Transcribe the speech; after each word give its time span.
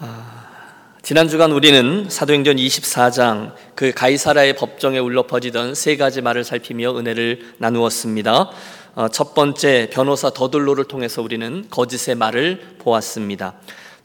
아, 0.00 0.44
지난 1.02 1.28
주간 1.28 1.50
우리는 1.50 2.08
사도행전 2.08 2.54
24장 2.54 3.52
그 3.74 3.90
가이사라의 3.92 4.54
법정에 4.54 5.00
울려 5.00 5.26
퍼지던 5.26 5.74
세 5.74 5.96
가지 5.96 6.22
말을 6.22 6.44
살피며 6.44 6.96
은혜를 6.96 7.54
나누었습니다. 7.58 8.50
어, 8.94 9.08
첫 9.08 9.34
번째 9.34 9.90
변호사 9.92 10.30
더들로를 10.30 10.84
통해서 10.84 11.20
우리는 11.20 11.64
거짓의 11.68 12.14
말을 12.14 12.76
보았습니다. 12.78 13.54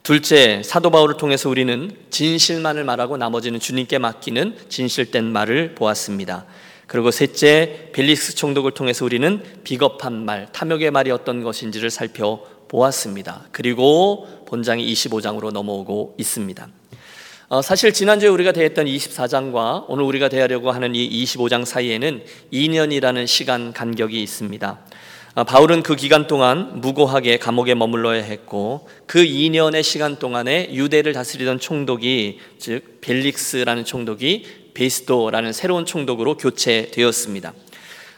둘째 0.02 0.62
사도 0.64 0.90
바울을 0.90 1.16
통해서 1.16 1.48
우리는 1.48 1.92
진실만을 2.10 2.82
말하고 2.82 3.16
나머지는 3.16 3.60
주님께 3.60 3.98
맡기는 3.98 4.56
진실된 4.68 5.24
말을 5.24 5.76
보았습니다. 5.76 6.44
그리고 6.86 7.10
셋째 7.10 7.90
벨릭스 7.92 8.34
총독을 8.34 8.72
통해서 8.72 9.04
우리는 9.04 9.42
비겁한 9.62 10.24
말, 10.24 10.48
탐욕의 10.52 10.90
말이 10.90 11.10
어떤 11.10 11.42
것인지를 11.42 11.90
살펴보았습니다. 11.90 13.46
그리고 13.52 14.26
본장이 14.54 14.86
25장으로 14.92 15.50
넘어오고 15.50 16.14
있습니다. 16.16 16.68
어, 17.48 17.60
사실 17.60 17.92
지난주에 17.92 18.28
우리가 18.28 18.52
대했던 18.52 18.86
24장과 18.86 19.86
오늘 19.88 20.04
우리가 20.04 20.28
대하려고 20.28 20.70
하는 20.70 20.94
이 20.94 21.24
25장 21.24 21.64
사이에는 21.64 22.22
2년이라는 22.52 23.26
시간 23.26 23.72
간격이 23.72 24.22
있습니다. 24.22 24.78
어, 25.34 25.42
바울은 25.42 25.82
그 25.82 25.96
기간 25.96 26.28
동안 26.28 26.80
무고하게 26.80 27.38
감옥에 27.38 27.74
머물러야 27.74 28.22
했고 28.22 28.88
그 29.06 29.24
2년의 29.24 29.82
시간 29.82 30.20
동안에 30.20 30.72
유대를 30.72 31.12
다스리던 31.12 31.58
총독이 31.58 32.38
즉 32.60 33.00
벨릭스라는 33.00 33.84
총독이 33.84 34.46
베스도라는 34.74 35.52
새로운 35.52 35.84
총독으로 35.84 36.36
교체되었습니다. 36.36 37.54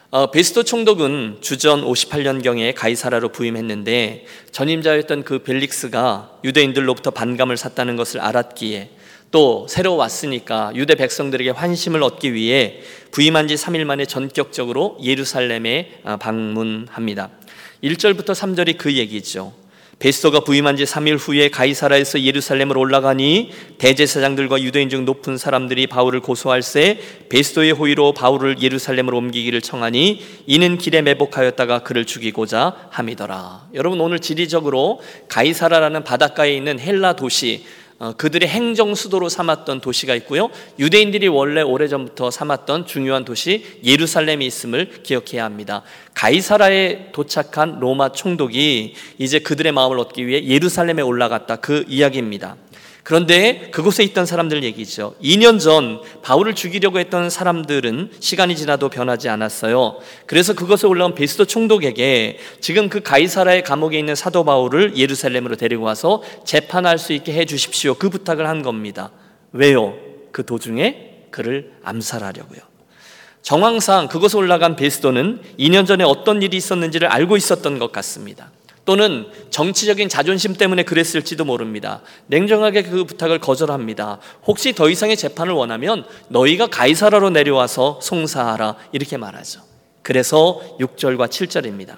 어, 0.09 0.31
베스도 0.31 0.63
총독은 0.63 1.39
주전 1.41 1.83
58년경에 1.83 2.73
가이사라로 2.73 3.33
부임했는데 3.33 4.25
전임자였던 4.51 5.23
그 5.23 5.43
벨릭스가 5.43 6.39
유대인들로부터 6.45 7.11
반감을 7.11 7.57
샀다는 7.57 7.97
것을 7.97 8.21
알았기에 8.21 8.91
또 9.31 9.67
새로 9.67 9.97
왔으니까 9.97 10.71
유대 10.75 10.95
백성들에게 10.95 11.49
환심을 11.49 12.01
얻기 12.03 12.33
위해 12.33 12.79
부임한 13.11 13.49
지 13.49 13.55
3일 13.55 13.83
만에 13.83 14.05
전격적으로 14.05 14.97
예루살렘에 15.03 15.99
아, 16.05 16.15
방문합니다. 16.15 17.29
1절부터 17.83 18.27
3절이 18.27 18.77
그 18.77 18.93
얘기죠. 18.93 19.51
베스도가 19.99 20.41
부임한 20.41 20.77
지 20.77 20.83
3일 20.83 21.17
후에 21.19 21.49
가이사라에서 21.49 22.21
예루살렘으로 22.21 22.79
올라가니 22.79 23.51
대제사장들과 23.79 24.61
유대인 24.61 24.89
중 24.89 25.05
높은 25.05 25.37
사람들이 25.37 25.87
바울을 25.87 26.19
고소할세 26.19 26.99
베스도의 27.29 27.71
호의로 27.71 28.13
바울을 28.13 28.61
예루살렘으로 28.61 29.17
옮기기를 29.17 29.61
청하니 29.61 30.21
이는 30.45 30.77
길에 30.77 31.01
매복하였다가 31.01 31.79
그를 31.79 32.05
죽이고자 32.05 32.89
함이더라. 32.91 33.69
여러분 33.73 33.99
오늘 33.99 34.19
지리적으로 34.19 35.01
가이사라라는 35.29 36.03
바닷가에 36.03 36.55
있는 36.55 36.79
헬라 36.79 37.13
도시 37.13 37.65
어, 37.65 37.86
그들의 38.17 38.47
행정 38.47 38.93
수도로 38.93 39.27
삼았던 39.27 39.81
도시가 39.81 40.13
있고요. 40.15 40.49
유대인들이 40.77 41.27
원래 41.27 41.61
오래전부터 41.61 42.29
삼았던 42.29 42.85
중요한 42.85 43.25
도시 43.25 43.65
예루살렘이 43.83 44.45
있음을 44.45 45.01
기억해야 45.03 45.43
합니다. 45.43 45.81
가이사라에 46.13 47.11
도착한 47.11 47.79
로마 47.79 48.11
총독이 48.11 48.93
이제 49.17 49.39
그들의 49.39 49.71
마음을 49.71 49.99
얻기 49.99 50.27
위해 50.27 50.43
예루살렘에 50.43 51.01
올라갔다. 51.01 51.57
그 51.57 51.85
이야기입니다. 51.87 52.55
그런데 53.07 53.69
그곳에 53.71 54.03
있던 54.03 54.25
사람들 54.25 54.63
얘기죠. 54.65 55.15
2년 55.23 55.61
전 55.61 56.01
바울을 56.23 56.55
죽이려고 56.55 56.99
했던 56.99 57.29
사람들은 57.29 58.11
시간이 58.19 58.57
지나도 58.57 58.89
변하지 58.89 59.29
않았어요. 59.29 59.99
그래서 60.25 60.53
그것에 60.53 60.87
올라온 60.87 61.15
베스도 61.15 61.45
총독에게 61.45 62.37
지금 62.59 62.89
그 62.89 62.99
가이사라의 62.99 63.63
감옥에 63.63 63.97
있는 63.97 64.13
사도 64.13 64.43
바울을 64.43 64.97
예루살렘으로 64.97 65.55
데리고 65.55 65.85
와서 65.85 66.21
재판할 66.43 66.97
수 66.97 67.13
있게 67.13 67.31
해 67.31 67.45
주십시오. 67.45 67.93
그 67.93 68.09
부탁을 68.09 68.45
한 68.45 68.61
겁니다. 68.61 69.11
왜요? 69.53 69.93
그 70.33 70.45
도중에 70.45 71.27
그를 71.31 71.71
암살하려고요. 71.85 72.59
정황상 73.41 74.09
그곳에 74.09 74.37
올라간 74.37 74.75
베스도는 74.75 75.43
2년 75.57 75.87
전에 75.87 76.03
어떤 76.03 76.41
일이 76.41 76.57
있었는지를 76.57 77.07
알고 77.07 77.37
있었던 77.37 77.79
것 77.79 77.93
같습니다. 77.93 78.51
또는 78.87 79.25
정치적인 79.49 80.07
자존심 80.07 80.53
때문에 80.55 80.83
그랬을지도 80.83 81.43
모릅니다. 81.43 82.01
냉정하게 82.27 82.83
그 82.83 83.03
부탁을 83.03 83.37
거절합니다. 83.39 84.19
혹시 84.45 84.71
더 84.71 84.89
이상의 84.89 85.17
재판을 85.17 85.53
원하면 85.53 86.05
너희가 86.29 86.67
가이사라로 86.67 87.31
내려와서 87.31 87.99
송사하라 88.01 88.77
이렇게 88.93 89.17
말하죠. 89.17 89.59
그래서 90.03 90.61
6절과 90.79 91.27
7절입니다. 91.27 91.97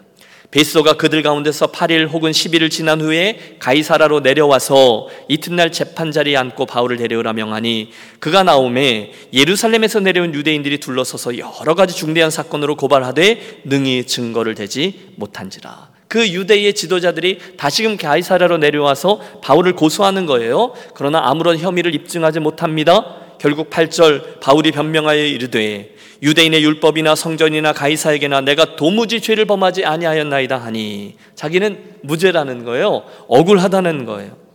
베스도가 0.49 0.93
그들 0.93 1.21
가운데서 1.21 1.67
8일 1.67 2.09
혹은 2.09 2.31
10일을 2.31 2.71
지난 2.71 3.01
후에 3.01 3.57
가이사라로 3.59 4.21
내려와서 4.21 5.09
이튿날 5.27 5.71
재판 5.71 6.11
자리에 6.11 6.37
앉고 6.37 6.65
바울을 6.65 6.97
데려오라 6.97 7.33
명하니 7.33 7.91
그가 8.19 8.41
나오매 8.41 9.11
예루살렘에서 9.31 9.99
내려온 9.99 10.33
유대인들이 10.33 10.79
둘러서서 10.79 11.37
여러 11.37 11.75
가지 11.75 11.95
중대한 11.95 12.31
사건으로 12.31 12.77
고발하되 12.77 13.61
능히 13.65 14.07
증거를 14.07 14.55
대지 14.55 15.11
못한지라. 15.17 15.98
그 16.09 16.27
유대의 16.27 16.73
지도자들이 16.73 17.37
다시금 17.55 17.95
가이사라로 17.95 18.57
내려와서 18.57 19.21
바울을 19.41 19.73
고소하는 19.73 20.25
거예요. 20.25 20.73
그러나 20.95 21.21
아무런 21.23 21.59
혐의를 21.59 21.93
입증하지 21.93 22.39
못합니다. 22.39 23.15
결국 23.39 23.69
8절 23.69 24.39
바울이 24.39 24.71
변명하여 24.71 25.23
이르되 25.23 25.95
유대인의 26.23 26.63
율법이나 26.63 27.13
성전이나 27.15 27.73
가이사에게나 27.73 28.41
내가 28.41 28.75
도무지 28.75 29.21
죄를 29.21 29.45
범하지 29.45 29.85
아니하였나이다 29.85 30.57
하니 30.57 31.15
자기는 31.35 31.99
무죄라는 32.01 32.65
거예요. 32.65 33.03
억울하다는 33.27 34.05
거예요. 34.05 34.49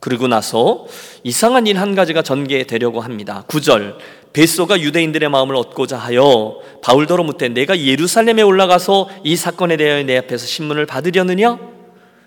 그리고 0.00 0.28
나서 0.28 0.86
이상한 1.24 1.66
일 1.66 1.76
한 1.76 1.94
가지가 1.94 2.22
전개되려고 2.22 3.00
합니다. 3.00 3.44
9절 3.48 3.96
베소가 4.32 4.80
유대인들의 4.80 5.28
마음을 5.28 5.56
얻고자 5.56 5.96
하여 5.96 6.58
바울더러 6.82 7.24
묻되 7.24 7.48
내가 7.48 7.78
예루살렘에 7.78 8.42
올라가서 8.42 9.08
이 9.24 9.36
사건에 9.36 9.76
대하여 9.76 10.04
내 10.04 10.16
앞에서 10.18 10.46
신문을 10.46 10.86
받으려느냐? 10.86 11.58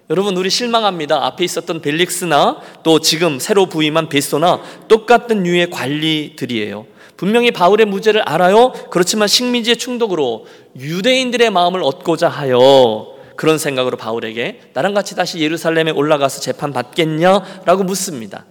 여러분 0.10 0.36
우리 0.36 0.50
실망합니다. 0.50 1.26
앞에 1.26 1.46
있었던 1.46 1.82
벨릭스나 1.82 2.60
또 2.84 3.00
지금 3.00 3.40
새로 3.40 3.68
부임한 3.68 4.10
베소나 4.10 4.62
똑같은 4.90 5.44
류의 5.44 5.70
관리들이에요. 5.70 6.86
분명히 7.16 7.52
바울의 7.52 7.86
무죄를 7.86 8.22
알아요. 8.24 8.74
그렇지만 8.90 9.28
식민지의 9.28 9.78
충독으로 9.78 10.48
유대인들의 10.78 11.50
마음을 11.52 11.84
얻고자 11.84 12.28
하여 12.28 13.16
그런 13.38 13.58
생각으로 13.58 13.96
바울에게 13.96 14.62
나랑 14.74 14.94
같이 14.94 15.16
다시 15.16 15.40
예루살렘에 15.40 15.92
올라가서 15.92 16.42
재판 16.42 16.74
받겠냐라고 16.74 17.84
묻습니다. 17.84 18.46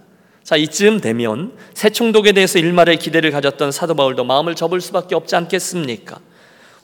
자, 0.51 0.57
이쯤 0.57 0.99
되면 0.99 1.53
새 1.73 1.89
총독에 1.91 2.33
대해서 2.33 2.59
일말의 2.59 2.99
기대를 2.99 3.31
가졌던 3.31 3.71
사도 3.71 3.95
바울도 3.95 4.25
마음을 4.25 4.53
접을 4.53 4.81
수밖에 4.81 5.15
없지 5.15 5.33
않겠습니까? 5.37 6.19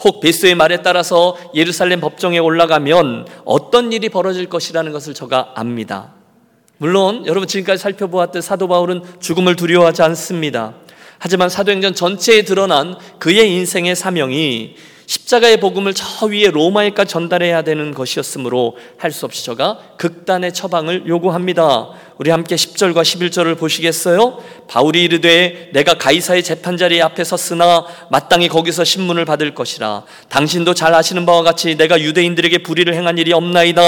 혹 0.06 0.22
베스의 0.22 0.56
말에 0.56 0.82
따라서 0.82 1.36
예루살렘 1.54 2.00
법정에 2.00 2.38
올라가면 2.38 3.28
어떤 3.44 3.92
일이 3.92 4.08
벌어질 4.08 4.46
것이라는 4.48 4.94
것을 4.94 5.14
저가 5.14 5.52
압니다. 5.56 6.14
물론 6.78 7.26
여러분 7.26 7.46
지금까지 7.46 7.84
살펴보았듯 7.84 8.42
사도 8.42 8.70
바울은 8.70 9.02
죽음을 9.20 9.58
두려워하지 9.58 10.02
않습니다. 10.02 10.76
하지만 11.20 11.50
사도행전 11.50 11.94
전체에 11.94 12.44
드러난 12.44 12.96
그의 13.20 13.52
인생의 13.52 13.98
사명이 13.98 14.76
십자가의 15.08 15.60
복음을 15.60 15.94
저 15.94 16.26
위에 16.26 16.52
로마에까지 16.52 17.12
전달해야 17.12 17.64
되는 17.64 17.94
것이었으므로 17.94 18.78
할 18.98 19.12
수 19.12 19.26
없이 19.26 19.46
저가 19.46 19.80
극단의 19.98 20.54
처방을 20.54 21.08
요구합니다. 21.08 21.92
우리 22.18 22.32
함께 22.32 22.56
10절과 22.56 23.04
11절을 23.04 23.60
보시겠어요? 23.60 24.42
바울이 24.68 25.04
이르되 25.04 25.70
내가 25.74 25.94
가이사의 25.94 26.44
재판자리 26.44 27.00
앞에 27.02 27.24
섰으나 27.24 27.86
마땅히 28.10 28.48
거기서 28.48 28.84
신문을 28.84 29.24
받을 29.26 29.54
것이라 29.54 30.04
당신도 30.30 30.74
잘 30.74 30.96
아시는 30.96 31.28
바와 31.28 31.44
같이 31.44 31.76
내가 31.76 32.02
유대인들에게 32.02 32.60
불의를 32.60 32.96
행한 32.96 33.20
일이 33.20 33.34
없나이다 33.34 33.82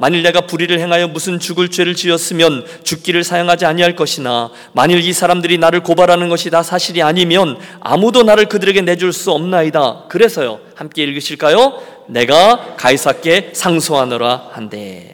만일 0.00 0.22
내가 0.22 0.42
불의를 0.42 0.80
행하여 0.80 1.08
무슨 1.08 1.38
죽을 1.38 1.70
죄를 1.70 1.94
지었으면 1.94 2.64
죽기를 2.84 3.22
사용하지 3.22 3.66
아니할 3.66 3.96
것이나 3.96 4.50
만일 4.72 5.00
이 5.00 5.12
사람들이 5.12 5.58
나를 5.58 5.80
고발하는 5.80 6.30
것이 6.30 6.48
다 6.48 6.62
사실이 6.62 7.02
아니면 7.02 7.58
아무도 7.80 8.22
나를 8.22 8.46
그들에게 8.46 8.80
내줄 8.80 9.12
수 9.12 9.30
없나이다 9.30 10.04
그래서요 10.08 10.60
함께 10.74 11.02
읽으실까요? 11.02 11.82
내가 12.06 12.76
가이사께 12.76 13.50
상소하노라 13.52 14.48
한대 14.52 15.13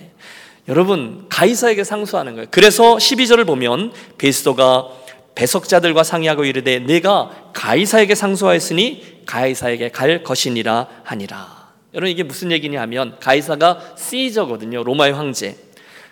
여러분 0.71 1.27
가이사에게 1.29 1.83
상소하는 1.83 2.35
거예요. 2.35 2.47
그래서 2.53 2.95
12절을 2.95 3.45
보면 3.45 3.93
베스도가 4.19 4.87
배석자들과 5.35 6.05
상의하고 6.05 6.45
이르되 6.45 6.79
내가 6.79 7.51
가이사에게 7.53 8.15
상소하였으니 8.15 9.25
가이사에게 9.27 9.91
갈 9.91 10.23
것이니라 10.23 10.87
하니라. 11.03 11.71
여러분 11.93 12.09
이게 12.09 12.23
무슨 12.23 12.53
얘기냐 12.53 12.81
하면 12.83 13.17
가이사가 13.19 13.95
시저거든요. 13.99 14.85
로마의 14.85 15.13
황제. 15.13 15.57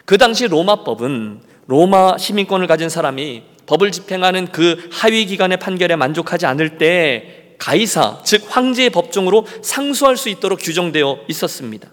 그 0.05 0.19
당시 0.19 0.49
로마법은 0.49 1.41
로마 1.69 2.19
시민권을 2.19 2.67
가진 2.67 2.89
사람이 2.89 3.45
법을 3.67 3.93
집행하는 3.93 4.49
그 4.51 4.89
하위 4.91 5.27
기관의 5.27 5.61
판결에 5.61 5.95
만족하지 5.95 6.47
않을 6.47 6.79
때 6.79 7.55
가이사 7.59 8.23
즉 8.25 8.45
황제의 8.49 8.91
법정으로 8.91 9.47
상소할 9.63 10.17
수 10.17 10.29
있도록 10.29 10.59
규정되어 10.61 11.21
있었습니다. 11.29 11.91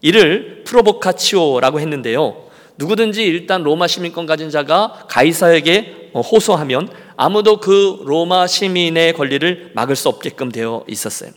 이를 0.00 0.62
프로보카치오라고 0.64 1.80
했는데요. 1.80 2.46
누구든지 2.78 3.24
일단 3.24 3.62
로마 3.62 3.86
시민권 3.86 4.26
가진 4.26 4.50
자가 4.50 5.06
가이사에게 5.08 6.10
어, 6.12 6.20
호소하면 6.20 6.88
아무도 7.16 7.58
그 7.58 8.02
로마 8.04 8.46
시민의 8.46 9.14
권리를 9.14 9.72
막을 9.74 9.96
수 9.96 10.08
없게끔 10.08 10.50
되어 10.52 10.84
있었어요. 10.88 11.30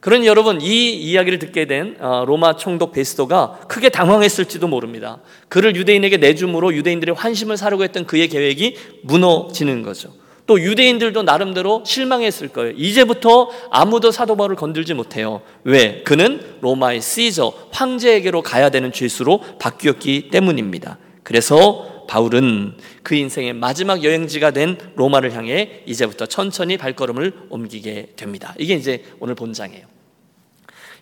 그러니 0.00 0.26
여러분 0.26 0.60
이 0.60 0.92
이야기를 0.92 1.38
듣게 1.38 1.66
된 1.66 1.96
어, 1.98 2.24
로마 2.26 2.56
총독 2.56 2.92
베스도가 2.92 3.60
크게 3.68 3.88
당황했을지도 3.88 4.68
모릅니다. 4.68 5.18
그를 5.48 5.74
유대인에게 5.74 6.18
내줌으로 6.18 6.74
유대인들의 6.74 7.14
환심을 7.14 7.56
사려고 7.56 7.82
했던 7.82 8.06
그의 8.06 8.28
계획이 8.28 8.76
무너지는 9.02 9.82
거죠. 9.82 10.12
또 10.46 10.60
유대인들도 10.60 11.22
나름대로 11.24 11.82
실망했을 11.84 12.48
거예요. 12.48 12.72
이제부터 12.76 13.50
아무도 13.70 14.10
사도 14.12 14.36
바울을 14.36 14.56
건들지 14.56 14.94
못해요. 14.94 15.42
왜? 15.64 16.02
그는 16.04 16.40
로마의 16.60 17.00
시저 17.02 17.52
황제에게로 17.72 18.42
가야 18.42 18.70
되는 18.70 18.92
죄수로 18.92 19.40
바뀌었기 19.58 20.28
때문입니다. 20.30 20.98
그래서 21.24 22.04
바울은 22.08 22.74
그 23.02 23.16
인생의 23.16 23.54
마지막 23.54 24.04
여행지가 24.04 24.52
된 24.52 24.78
로마를 24.94 25.34
향해 25.34 25.82
이제부터 25.86 26.26
천천히 26.26 26.76
발걸음을 26.76 27.32
옮기게 27.50 28.12
됩니다. 28.14 28.54
이게 28.58 28.74
이제 28.74 29.04
오늘 29.18 29.34
본장이에요. 29.34 29.96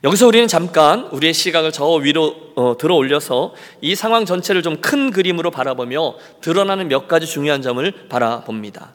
여기서 0.03 0.27
우리는 0.27 0.47
잠깐 0.49 1.09
우리의 1.13 1.33
시각을 1.33 1.73
저 1.73 1.87
위로 1.95 2.35
어, 2.57 2.77
들어 2.77 2.95
올려서 2.95 3.55
이 3.81 3.95
상황 3.95 4.27
전체를 4.27 4.63
좀 4.63 4.77
큰 4.83 5.11
그림으로 5.11 5.51
바라보며 5.51 6.17
드러나는 6.43 6.89
몇 6.89 7.09
가지 7.09 7.27
중요한 7.27 7.63
점을 7.63 7.91
바라봅니다. 8.09 8.95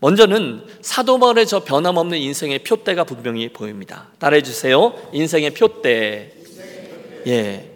먼저는 0.00 0.62
사도 0.80 1.18
바울의 1.18 1.46
저 1.46 1.62
변함없는 1.62 2.18
인생의 2.18 2.60
표대가 2.60 3.04
분명히 3.04 3.48
보입니다. 3.48 4.08
따라해 4.18 4.42
주세요. 4.42 4.94
인생의 5.12 5.50
표대. 5.50 6.32
예. 7.26 7.70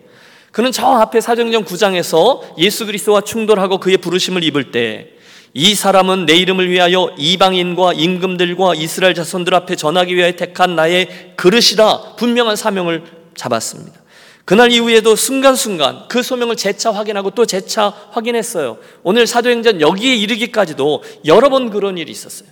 그는 0.51 0.73
저 0.73 0.87
앞에 0.87 1.21
사정전 1.21 1.65
9장에서 1.65 2.59
예수 2.59 2.87
그리스도와 2.87 3.21
충돌하고 3.21 3.79
그의 3.79 3.99
부르심을 3.99 4.43
입을 4.45 4.73
때 4.73 5.15
이 5.57 5.77
사람은 5.77 6.27
내 6.27 6.35
이름을 6.35 6.69
위하여 6.69 7.15
이방인과 7.17 7.93
임금들과 7.95 8.75
이스라엘 8.75 9.15
자손들 9.15 9.55
앞에 9.55 9.77
전하기 9.77 10.17
위하여 10.17 10.33
택한 10.33 10.75
나의 10.75 11.35
그릇이라 11.37 12.17
분명한 12.17 12.57
사명을 12.57 13.05
잡았습니다. 13.37 14.03
그날 14.45 14.71
이후에도 14.73 15.17
순간순간 15.17 16.07
그 16.09 16.23
소명을 16.23 16.57
재차 16.57 16.91
확인하고 16.91 17.31
또 17.31 17.47
재차 17.47 17.89
확인했어요. 18.11 18.77
오늘 19.03 19.27
사도행전 19.27 19.81
여기에 19.81 20.15
이르기까지도 20.17 21.03
여러 21.25 21.49
번 21.49 21.71
그런 21.71 21.97
일이 21.97 22.13
있었어요. 22.13 22.49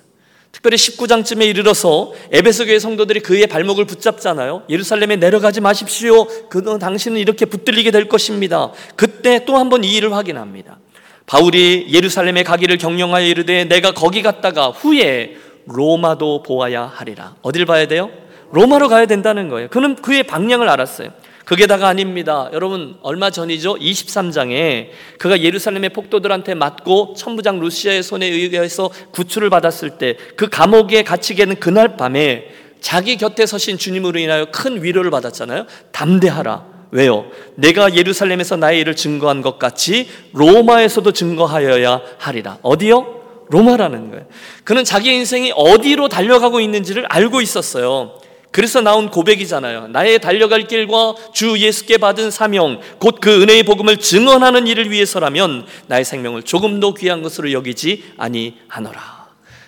특별히 0.52 0.76
19장쯤에 0.76 1.46
이르러서 1.46 2.12
에베소 2.30 2.66
교회 2.66 2.78
성도들이 2.78 3.20
그의 3.20 3.46
발목을 3.46 3.84
붙잡잖아요. 3.86 4.64
예루살렘에 4.68 5.16
내려가지 5.16 5.60
마십시오. 5.60 6.26
그 6.48 6.78
당신은 6.78 7.18
이렇게 7.18 7.44
붙들리게 7.46 7.90
될 7.90 8.08
것입니다. 8.08 8.70
그때 8.96 9.44
또 9.44 9.56
한 9.56 9.68
번 9.68 9.84
이 9.84 9.94
일을 9.96 10.12
확인합니다. 10.14 10.78
바울이 11.26 11.88
예루살렘에 11.90 12.42
가기를 12.42 12.78
경영하여 12.78 13.26
이르되 13.26 13.64
내가 13.64 13.92
거기 13.92 14.22
갔다가 14.22 14.68
후에 14.68 15.36
로마도 15.66 16.42
보아야 16.42 16.84
하리라. 16.84 17.36
어딜 17.42 17.64
봐야 17.64 17.86
돼요? 17.86 18.10
로마로 18.52 18.88
가야 18.88 19.06
된다는 19.06 19.48
거예요. 19.48 19.68
그는 19.68 19.94
그의 19.96 20.22
방향을 20.24 20.68
알았어요. 20.68 21.10
그게 21.44 21.66
다가 21.66 21.88
아닙니다. 21.88 22.48
여러분 22.52 22.96
얼마 23.02 23.30
전이죠? 23.30 23.74
23장에 23.76 24.88
그가 25.18 25.40
예루살렘의 25.42 25.90
폭도들한테 25.90 26.54
맞고 26.54 27.14
천부장 27.16 27.60
루시아의 27.60 28.02
손에 28.02 28.26
의해서 28.26 28.90
구출을 29.12 29.50
받았을 29.50 29.98
때 29.98 30.16
그 30.36 30.48
감옥에 30.48 31.02
갇히게 31.02 31.44
는 31.44 31.56
그날 31.56 31.96
밤에 31.96 32.46
자기 32.80 33.16
곁에 33.16 33.46
서신 33.46 33.78
주님으로 33.78 34.18
인하여 34.18 34.46
큰 34.46 34.82
위로를 34.82 35.10
받았잖아요. 35.10 35.66
담대하라. 35.92 36.72
왜요? 36.90 37.26
내가 37.54 37.94
예루살렘에서 37.94 38.56
나의 38.56 38.80
일을 38.80 38.96
증거한 38.96 39.40
것 39.40 39.58
같이 39.58 40.08
로마에서도 40.32 41.10
증거하여야 41.12 42.02
하리라. 42.18 42.58
어디요? 42.62 43.20
로마라는 43.48 44.10
거예요. 44.10 44.26
그는 44.64 44.84
자기 44.84 45.14
인생이 45.14 45.52
어디로 45.54 46.08
달려가고 46.08 46.60
있는지를 46.60 47.06
알고 47.08 47.40
있었어요. 47.40 48.18
그래서 48.52 48.82
나온 48.82 49.10
고백이잖아요. 49.10 49.88
나의 49.88 50.20
달려갈 50.20 50.68
길과 50.68 51.14
주 51.32 51.58
예수께 51.58 51.96
받은 51.96 52.30
사명, 52.30 52.80
곧 52.98 53.20
그 53.20 53.42
은혜의 53.42 53.62
복음을 53.62 53.96
증언하는 53.96 54.66
일을 54.66 54.90
위해서라면 54.90 55.66
나의 55.86 56.04
생명을 56.04 56.42
조금 56.42 56.78
더 56.78 56.92
귀한 56.94 57.22
것으로 57.22 57.50
여기지 57.52 58.12
아니하노라. 58.18 59.22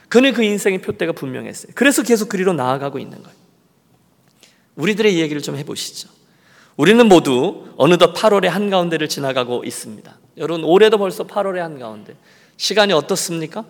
그는 0.08 0.32
그 0.32 0.42
인생의 0.44 0.82
표대가 0.82 1.12
분명했어요. 1.12 1.72
그래서 1.74 2.02
계속 2.02 2.28
그리로 2.28 2.52
나아가고 2.52 2.98
있는 2.98 3.22
거예요. 3.22 3.36
우리들의 4.76 5.14
이야기를 5.16 5.40
좀 5.42 5.56
해보시죠. 5.56 6.08
우리는 6.76 7.06
모두 7.08 7.68
어느덧 7.76 8.12
8월의 8.14 8.46
한가운데를 8.48 9.08
지나가고 9.08 9.64
있습니다. 9.64 10.18
여러분, 10.36 10.64
올해도 10.64 10.98
벌써 10.98 11.26
8월의 11.26 11.58
한가운데. 11.58 12.14
시간이 12.56 12.92
어떻습니까? 12.92 13.64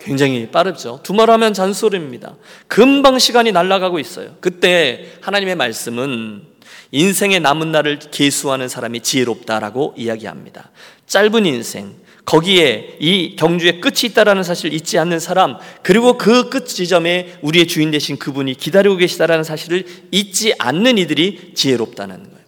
굉장히 0.00 0.48
빠르죠. 0.50 1.00
두말하면 1.02 1.54
잔소리입니다. 1.54 2.36
금방 2.66 3.18
시간이 3.18 3.52
날아가고 3.52 3.98
있어요. 3.98 4.36
그때 4.40 5.06
하나님의 5.20 5.56
말씀은 5.56 6.42
인생의 6.90 7.40
남은 7.40 7.72
날을 7.72 7.98
계수하는 8.10 8.68
사람이 8.68 9.00
지혜롭다라고 9.00 9.94
이야기합니다. 9.96 10.70
짧은 11.06 11.44
인생, 11.46 11.94
거기에 12.24 12.96
이 13.00 13.36
경주의 13.36 13.80
끝이 13.80 14.04
있다라는 14.04 14.42
사실을 14.42 14.74
잊지 14.74 14.98
않는 14.98 15.18
사람, 15.18 15.56
그리고 15.82 16.18
그 16.18 16.50
끝 16.50 16.66
지점에 16.66 17.38
우리의 17.42 17.66
주인 17.66 17.90
되신 17.90 18.18
그분이 18.18 18.54
기다리고 18.54 18.96
계시다라는 18.96 19.44
사실을 19.44 19.84
잊지 20.10 20.54
않는 20.58 20.98
이들이 20.98 21.52
지혜롭다는 21.54 22.16
거예요. 22.16 22.38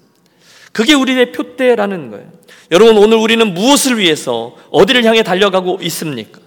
그게 0.73 0.94
우리의 0.94 1.32
표대라는 1.32 2.11
거예요. 2.11 2.31
여러분, 2.70 2.96
오늘 2.99 3.17
우리는 3.17 3.53
무엇을 3.53 3.99
위해서 3.99 4.55
어디를 4.70 5.05
향해 5.05 5.23
달려가고 5.23 5.79
있습니까? 5.82 6.41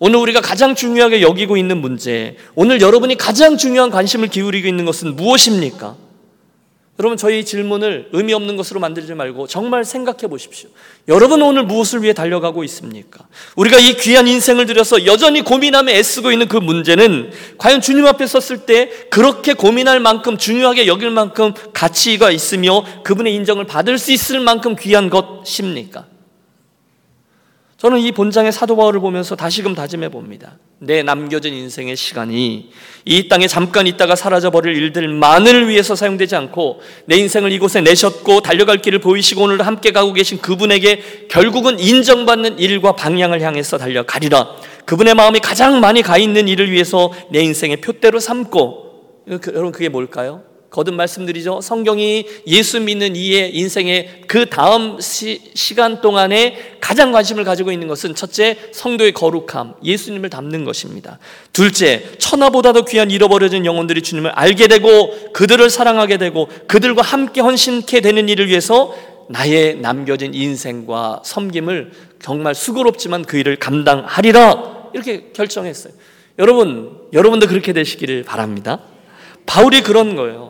오늘 0.00 0.20
우리가 0.20 0.40
가장 0.40 0.74
중요하게 0.74 1.22
여기고 1.22 1.56
있는 1.56 1.78
문제, 1.78 2.36
오늘 2.54 2.80
여러분이 2.80 3.16
가장 3.16 3.56
중요한 3.56 3.90
관심을 3.90 4.28
기울이고 4.28 4.68
있는 4.68 4.84
것은 4.84 5.16
무엇입니까? 5.16 5.96
여러분, 7.00 7.16
저희 7.16 7.44
질문을 7.44 8.08
의미 8.12 8.32
없는 8.32 8.56
것으로 8.56 8.80
만들지 8.80 9.14
말고 9.14 9.46
정말 9.46 9.84
생각해 9.84 10.26
보십시오. 10.28 10.68
여러분 11.06 11.40
오늘 11.42 11.62
무엇을 11.62 12.02
위해 12.02 12.12
달려가고 12.12 12.64
있습니까? 12.64 13.26
우리가 13.54 13.78
이 13.78 13.96
귀한 13.96 14.26
인생을 14.26 14.66
들여서 14.66 15.06
여전히 15.06 15.42
고민하며 15.42 15.92
애쓰고 15.92 16.32
있는 16.32 16.48
그 16.48 16.56
문제는 16.56 17.30
과연 17.56 17.80
주님 17.80 18.04
앞에 18.04 18.26
섰을 18.26 18.66
때 18.66 18.90
그렇게 19.10 19.54
고민할 19.54 20.00
만큼 20.00 20.38
중요하게 20.38 20.88
여길 20.88 21.10
만큼 21.10 21.54
가치가 21.72 22.32
있으며 22.32 22.84
그분의 23.04 23.32
인정을 23.36 23.64
받을 23.64 23.96
수 23.96 24.10
있을 24.10 24.40
만큼 24.40 24.74
귀한 24.74 25.08
것입니까? 25.08 26.04
저는 27.78 28.00
이 28.00 28.10
본장의 28.10 28.50
사도 28.50 28.74
바울을 28.74 28.98
보면서 28.98 29.36
다시금 29.36 29.76
다짐해 29.76 30.08
봅니다. 30.08 30.58
내 30.80 31.04
남겨진 31.04 31.54
인생의 31.54 31.94
시간이 31.94 32.70
이 33.04 33.28
땅에 33.28 33.46
잠깐 33.46 33.86
있다가 33.86 34.16
사라져 34.16 34.50
버릴 34.50 34.74
일들만을 34.74 35.68
위해서 35.68 35.94
사용되지 35.94 36.34
않고 36.34 36.80
내 37.04 37.16
인생을 37.16 37.52
이곳에 37.52 37.80
내셨고 37.80 38.40
달려갈 38.40 38.78
길을 38.78 38.98
보이시고 38.98 39.44
오늘 39.44 39.64
함께 39.64 39.92
가고 39.92 40.12
계신 40.12 40.38
그분에게 40.38 41.26
결국은 41.30 41.78
인정받는 41.78 42.58
일과 42.58 42.96
방향을 42.96 43.42
향해서 43.42 43.78
달려가리라. 43.78 44.56
그분의 44.84 45.14
마음이 45.14 45.38
가장 45.38 45.78
많이 45.78 46.02
가 46.02 46.18
있는 46.18 46.48
일을 46.48 46.72
위해서 46.72 47.12
내 47.30 47.40
인생의 47.42 47.76
표대로 47.76 48.18
삼고 48.18 49.22
그, 49.40 49.52
여러분 49.52 49.70
그게 49.70 49.88
뭘까요? 49.88 50.42
거듭 50.70 50.94
말씀드리죠. 50.94 51.60
성경이 51.62 52.26
예수 52.46 52.80
믿는 52.80 53.16
이의 53.16 53.56
인생의 53.56 54.22
그 54.26 54.46
다음 54.46 55.00
시, 55.00 55.40
간 55.74 56.00
동안에 56.00 56.76
가장 56.80 57.12
관심을 57.12 57.44
가지고 57.44 57.72
있는 57.72 57.88
것은 57.88 58.14
첫째, 58.14 58.56
성도의 58.72 59.12
거룩함, 59.12 59.74
예수님을 59.82 60.28
닮는 60.28 60.64
것입니다. 60.64 61.18
둘째, 61.52 62.04
천하보다도 62.18 62.84
귀한 62.84 63.10
잃어버려진 63.10 63.64
영혼들이 63.64 64.02
주님을 64.02 64.30
알게 64.30 64.68
되고 64.68 65.32
그들을 65.32 65.70
사랑하게 65.70 66.18
되고 66.18 66.48
그들과 66.66 67.02
함께 67.02 67.40
헌신케 67.40 68.00
되는 68.00 68.28
일을 68.28 68.48
위해서 68.48 68.94
나의 69.30 69.76
남겨진 69.76 70.34
인생과 70.34 71.22
섬김을 71.24 71.92
정말 72.20 72.54
수고롭지만 72.54 73.24
그 73.24 73.38
일을 73.38 73.56
감당하리라 73.56 74.90
이렇게 74.94 75.30
결정했어요. 75.32 75.92
여러분, 76.38 76.98
여러분도 77.12 77.46
그렇게 77.46 77.72
되시기를 77.72 78.22
바랍니다. 78.22 78.80
바울이 79.46 79.82
그런 79.82 80.14
거예요. 80.14 80.47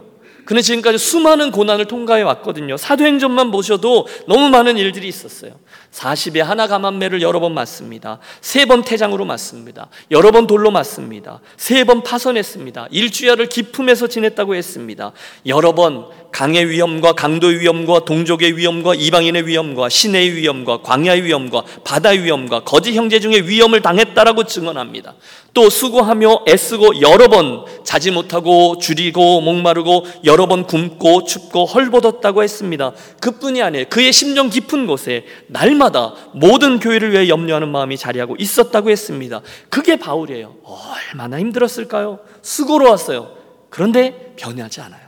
그는 0.49 0.62
지금까지 0.62 0.97
수많은 0.97 1.50
고난을 1.50 1.85
통과해 1.85 2.23
왔거든요. 2.23 2.78
사도행전만 2.78 3.50
보셔도 3.50 4.07
너무 4.26 4.49
많은 4.49 4.78
일들이 4.78 5.07
있었어요. 5.07 5.52
40에 5.93 6.38
하나 6.40 6.67
감한매를 6.67 7.21
여러 7.21 7.38
번 7.38 7.52
맞습니다. 7.52 8.19
세 8.40 8.64
번 8.64 8.83
태장으로 8.83 9.26
맞습니다. 9.26 9.88
여러 10.11 10.31
번 10.31 10.47
돌로 10.47 10.71
맞습니다. 10.71 11.40
세 11.59 11.85
번 11.85 12.02
파손했습니다. 12.02 12.88
일주야를 12.90 13.50
기품에서 13.50 14.07
지냈다고 14.07 14.55
했습니다. 14.55 15.12
여러 15.45 15.75
번 15.75 16.07
강의 16.30 16.68
위험과 16.68 17.14
강도의 17.14 17.61
위험과 17.61 18.04
동족의 18.04 18.56
위험과 18.56 18.94
이방인의 18.94 19.47
위험과 19.47 19.88
시내의 19.88 20.35
위험과 20.35 20.82
광야의 20.82 21.25
위험과 21.25 21.64
바다의 21.85 22.23
위험과 22.23 22.61
거짓 22.61 22.94
형제 22.94 23.18
중에 23.18 23.40
위험을 23.40 23.80
당했다라고 23.82 24.44
증언합니다. 24.44 25.14
또 25.54 25.70
수고하며 25.70 26.44
애쓰고 26.47 27.00
여러 27.00 27.26
번 27.28 27.64
자지 27.82 28.11
못하고 28.11 28.78
줄이고 28.78 29.40
목마르고 29.40 30.06
여러 30.25 30.47
번 30.47 30.66
굶고 30.66 31.25
춥고 31.25 31.64
헐벗었다고 31.64 32.42
했습니다. 32.42 32.92
그뿐이 33.20 33.62
아니에요. 33.62 33.87
그의 33.88 34.12
심정 34.12 34.50
깊은 34.50 34.87
곳에 34.87 35.25
날마다 35.49 36.14
모든 36.35 36.78
교회를 36.78 37.12
위해 37.12 37.28
염려하는 37.28 37.68
마음이 37.68 37.97
자리하고 37.97 38.37
있었다고 38.38 38.90
했습니다. 38.90 39.40
그게 39.70 39.97
바울이에요. 39.97 40.54
얼마나 40.62 41.40
힘들었을까요? 41.40 42.20
수고로웠어요. 42.42 43.32
그런데 43.70 44.35
변하지 44.37 44.82
않아요. 44.82 45.08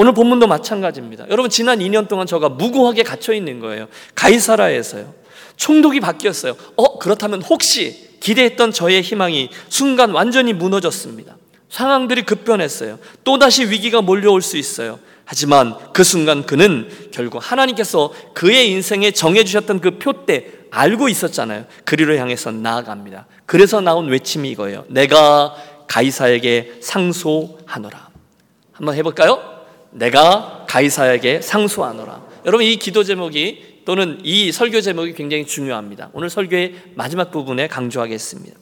오늘 0.00 0.14
본문도 0.14 0.46
마찬가지입니다. 0.46 1.26
여러분 1.28 1.50
지난 1.50 1.80
2년 1.80 2.08
동안 2.08 2.26
저가 2.26 2.48
무고하게 2.48 3.02
갇혀 3.02 3.34
있는 3.34 3.60
거예요. 3.60 3.86
가이사라에서요. 4.14 5.12
총독이 5.56 6.00
바뀌었어요. 6.00 6.56
어 6.76 6.98
그렇다면 6.98 7.42
혹시 7.42 8.16
기대했던 8.20 8.72
저의 8.72 9.02
희망이 9.02 9.50
순간 9.68 10.12
완전히 10.12 10.54
무너졌습니다. 10.54 11.36
상황들이 11.68 12.22
급변했어요. 12.22 12.98
또다시 13.24 13.66
위기가 13.66 14.00
몰려올 14.00 14.40
수 14.40 14.56
있어요. 14.56 14.98
하지만 15.26 15.76
그 15.92 16.02
순간 16.02 16.46
그는 16.46 16.88
결국 17.12 17.38
하나님께서 17.42 18.10
그의 18.32 18.70
인생에 18.70 19.10
정해주셨던 19.10 19.82
그 19.82 19.98
표대 19.98 20.46
알고 20.70 21.10
있었잖아요. 21.10 21.66
그리로 21.84 22.16
향해서 22.16 22.52
나아갑니다. 22.52 23.26
그래서 23.44 23.82
나온 23.82 24.08
외침이 24.08 24.48
이거예요. 24.48 24.86
내가 24.88 25.54
가이사에게 25.88 26.78
상소하노라. 26.80 28.08
한번 28.72 28.94
해볼까요? 28.94 29.49
내가 29.90 30.64
가이사에게 30.68 31.40
상소하노라. 31.40 32.22
여러분 32.46 32.64
이 32.66 32.76
기도 32.76 33.04
제목이 33.04 33.70
또는 33.84 34.20
이 34.22 34.52
설교 34.52 34.80
제목이 34.80 35.14
굉장히 35.14 35.46
중요합니다. 35.46 36.10
오늘 36.12 36.30
설교의 36.30 36.74
마지막 36.94 37.30
부분에 37.30 37.66
강조하겠습니다. 37.66 38.56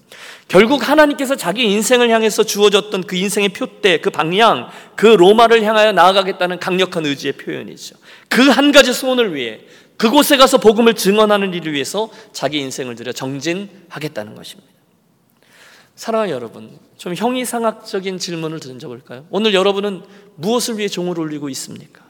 결국 0.47 0.89
하나님께서 0.89 1.37
자기 1.37 1.65
인생을 1.65 2.11
향해서 2.11 2.45
주어졌던 2.45 3.03
그 3.03 3.17
인생의 3.17 3.51
표대, 3.51 4.01
그 4.01 4.11
방향, 4.11 4.69
그 4.97 5.07
로마를 5.07 5.63
향하여 5.65 5.93
나아가겠다는 5.93 6.59
강력한 6.59 7.05
의지의 7.05 7.35
표현이죠. 7.35 7.97
그 8.29 8.49
한 8.51 8.73
가지 8.73 8.93
소원을 8.93 9.35
위해 9.35 9.61
그곳에 9.97 10.37
가서 10.37 10.59
복음을 10.59 10.95
증언하는 10.95 11.53
일을 11.53 11.73
위해서 11.73 12.09
자기 12.33 12.59
인생을 12.61 12.95
들여 12.95 13.13
정진하겠다는 13.13 14.35
것입니다. 14.35 14.78
사랑하는 15.99 16.33
여러분, 16.33 16.79
좀 16.97 17.13
형이상학적인 17.13 18.19
질문을 18.19 18.61
던져볼까요? 18.61 19.27
오늘 19.31 19.53
여러분은 19.53 20.03
무엇을 20.37 20.79
위해 20.79 20.87
종을 20.87 21.19
울리고 21.19 21.49
있습니까? 21.49 22.05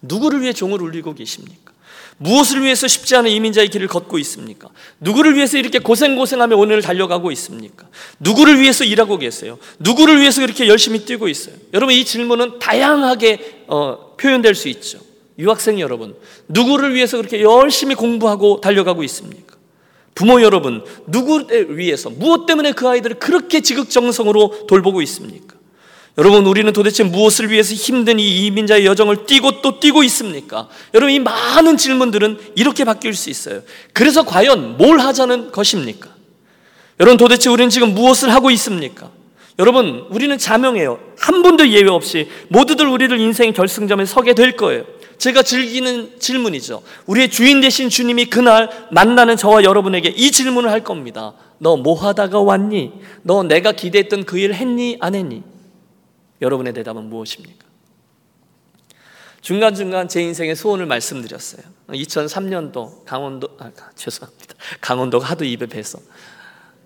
누구를 0.00 0.42
위해 0.42 0.52
종을 0.52 0.80
울리고 0.80 1.14
계십니까? 1.14 1.72
무엇을 2.18 2.62
위해서 2.62 2.86
쉽지 2.86 3.16
않은 3.16 3.32
이민자의 3.32 3.68
길을 3.68 3.88
걷고 3.88 4.16
있습니까? 4.20 4.68
누구를 5.00 5.34
위해서 5.34 5.58
이렇게 5.58 5.80
고생고생하며 5.80 6.56
오늘을 6.56 6.82
달려가고 6.82 7.32
있습니까? 7.32 7.88
누구를 8.20 8.60
위해서 8.60 8.84
일하고 8.84 9.18
계세요? 9.18 9.58
누구를 9.80 10.20
위해서 10.20 10.40
이렇게 10.40 10.68
열심히 10.68 11.04
뛰고 11.04 11.26
있어요? 11.26 11.56
여러분 11.74 11.96
이 11.96 12.04
질문은 12.04 12.60
다양하게 12.60 13.64
어, 13.66 14.14
표현될 14.16 14.54
수 14.54 14.68
있죠. 14.68 15.00
유학생 15.36 15.80
여러분, 15.80 16.14
누구를 16.46 16.94
위해서 16.94 17.16
그렇게 17.16 17.42
열심히 17.42 17.96
공부하고 17.96 18.60
달려가고 18.60 19.02
있습니까? 19.02 19.55
부모 20.16 20.40
여러분, 20.40 20.82
누구를 21.06 21.76
위해서, 21.76 22.08
무엇 22.08 22.46
때문에 22.46 22.72
그 22.72 22.88
아이들을 22.88 23.18
그렇게 23.18 23.60
지극정성으로 23.60 24.66
돌보고 24.66 25.02
있습니까? 25.02 25.56
여러분, 26.16 26.46
우리는 26.46 26.72
도대체 26.72 27.04
무엇을 27.04 27.50
위해서 27.50 27.74
힘든 27.74 28.18
이 28.18 28.46
이민자의 28.46 28.86
여정을 28.86 29.26
뛰고 29.26 29.60
또 29.60 29.78
뛰고 29.78 30.02
있습니까? 30.04 30.68
여러분, 30.94 31.12
이 31.12 31.18
많은 31.18 31.76
질문들은 31.76 32.38
이렇게 32.54 32.84
바뀔 32.84 33.12
수 33.12 33.28
있어요. 33.28 33.60
그래서 33.92 34.24
과연 34.24 34.78
뭘 34.78 35.00
하자는 35.00 35.52
것입니까? 35.52 36.08
여러분, 36.98 37.18
도대체 37.18 37.50
우리는 37.50 37.68
지금 37.68 37.92
무엇을 37.92 38.32
하고 38.32 38.50
있습니까? 38.52 39.10
여러분, 39.58 40.06
우리는 40.08 40.38
자명해요. 40.38 40.98
한 41.18 41.42
분도 41.42 41.68
예외 41.68 41.90
없이 41.90 42.30
모두들 42.48 42.86
우리를 42.86 43.20
인생의 43.20 43.52
결승점에 43.52 44.06
서게 44.06 44.34
될 44.34 44.56
거예요. 44.56 44.84
제가 45.18 45.42
즐기는 45.42 46.18
질문이죠. 46.20 46.82
우리의 47.06 47.30
주인 47.30 47.60
되신 47.60 47.88
주님이 47.88 48.26
그날 48.26 48.88
만나는 48.92 49.36
저와 49.36 49.62
여러분에게 49.64 50.10
이 50.10 50.30
질문을 50.30 50.70
할 50.70 50.84
겁니다. 50.84 51.34
너 51.58 51.76
뭐 51.76 51.94
하다가 51.94 52.40
왔니? 52.40 52.92
너 53.22 53.42
내가 53.42 53.72
기대했던 53.72 54.24
그 54.24 54.36
일 54.38 54.52
했니? 54.54 54.98
안 55.00 55.14
했니? 55.14 55.42
여러분의 56.42 56.74
대답은 56.74 57.04
무엇입니까? 57.08 57.64
중간중간 59.40 60.08
제 60.08 60.20
인생의 60.22 60.56
소원을 60.56 60.86
말씀드렸어요. 60.86 61.62
2003년도 61.88 63.04
강원도, 63.04 63.48
아, 63.58 63.70
죄송합니다. 63.94 64.54
강원도가 64.80 65.26
하도 65.28 65.44
입에 65.44 65.66
배서. 65.66 65.98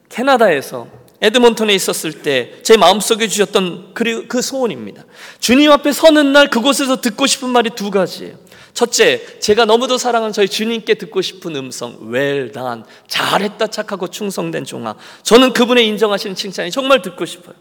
캐나다에서 0.08 0.87
에드몬턴에 1.22 1.74
있었을 1.74 2.22
때 2.22 2.60
제 2.62 2.76
마음속에 2.76 3.26
주셨던 3.28 3.94
그, 3.94 4.26
그 4.28 4.40
소원입니다. 4.42 5.04
주님 5.40 5.70
앞에 5.72 5.92
서는 5.92 6.32
날 6.32 6.48
그곳에서 6.48 7.00
듣고 7.00 7.26
싶은 7.26 7.48
말이 7.48 7.70
두 7.70 7.90
가지예요. 7.90 8.36
첫째, 8.72 9.38
제가 9.40 9.64
너무도 9.64 9.98
사랑하는 9.98 10.32
저희 10.32 10.48
주님께 10.48 10.94
듣고 10.94 11.20
싶은 11.20 11.56
음성, 11.56 11.98
well 12.12 12.52
done. 12.52 12.82
잘했다, 13.08 13.66
착하고 13.66 14.08
충성된 14.08 14.64
종아. 14.64 14.94
저는 15.24 15.52
그분의 15.52 15.86
인정하시는 15.88 16.36
칭찬이 16.36 16.70
정말 16.70 17.02
듣고 17.02 17.24
싶어요. 17.26 17.56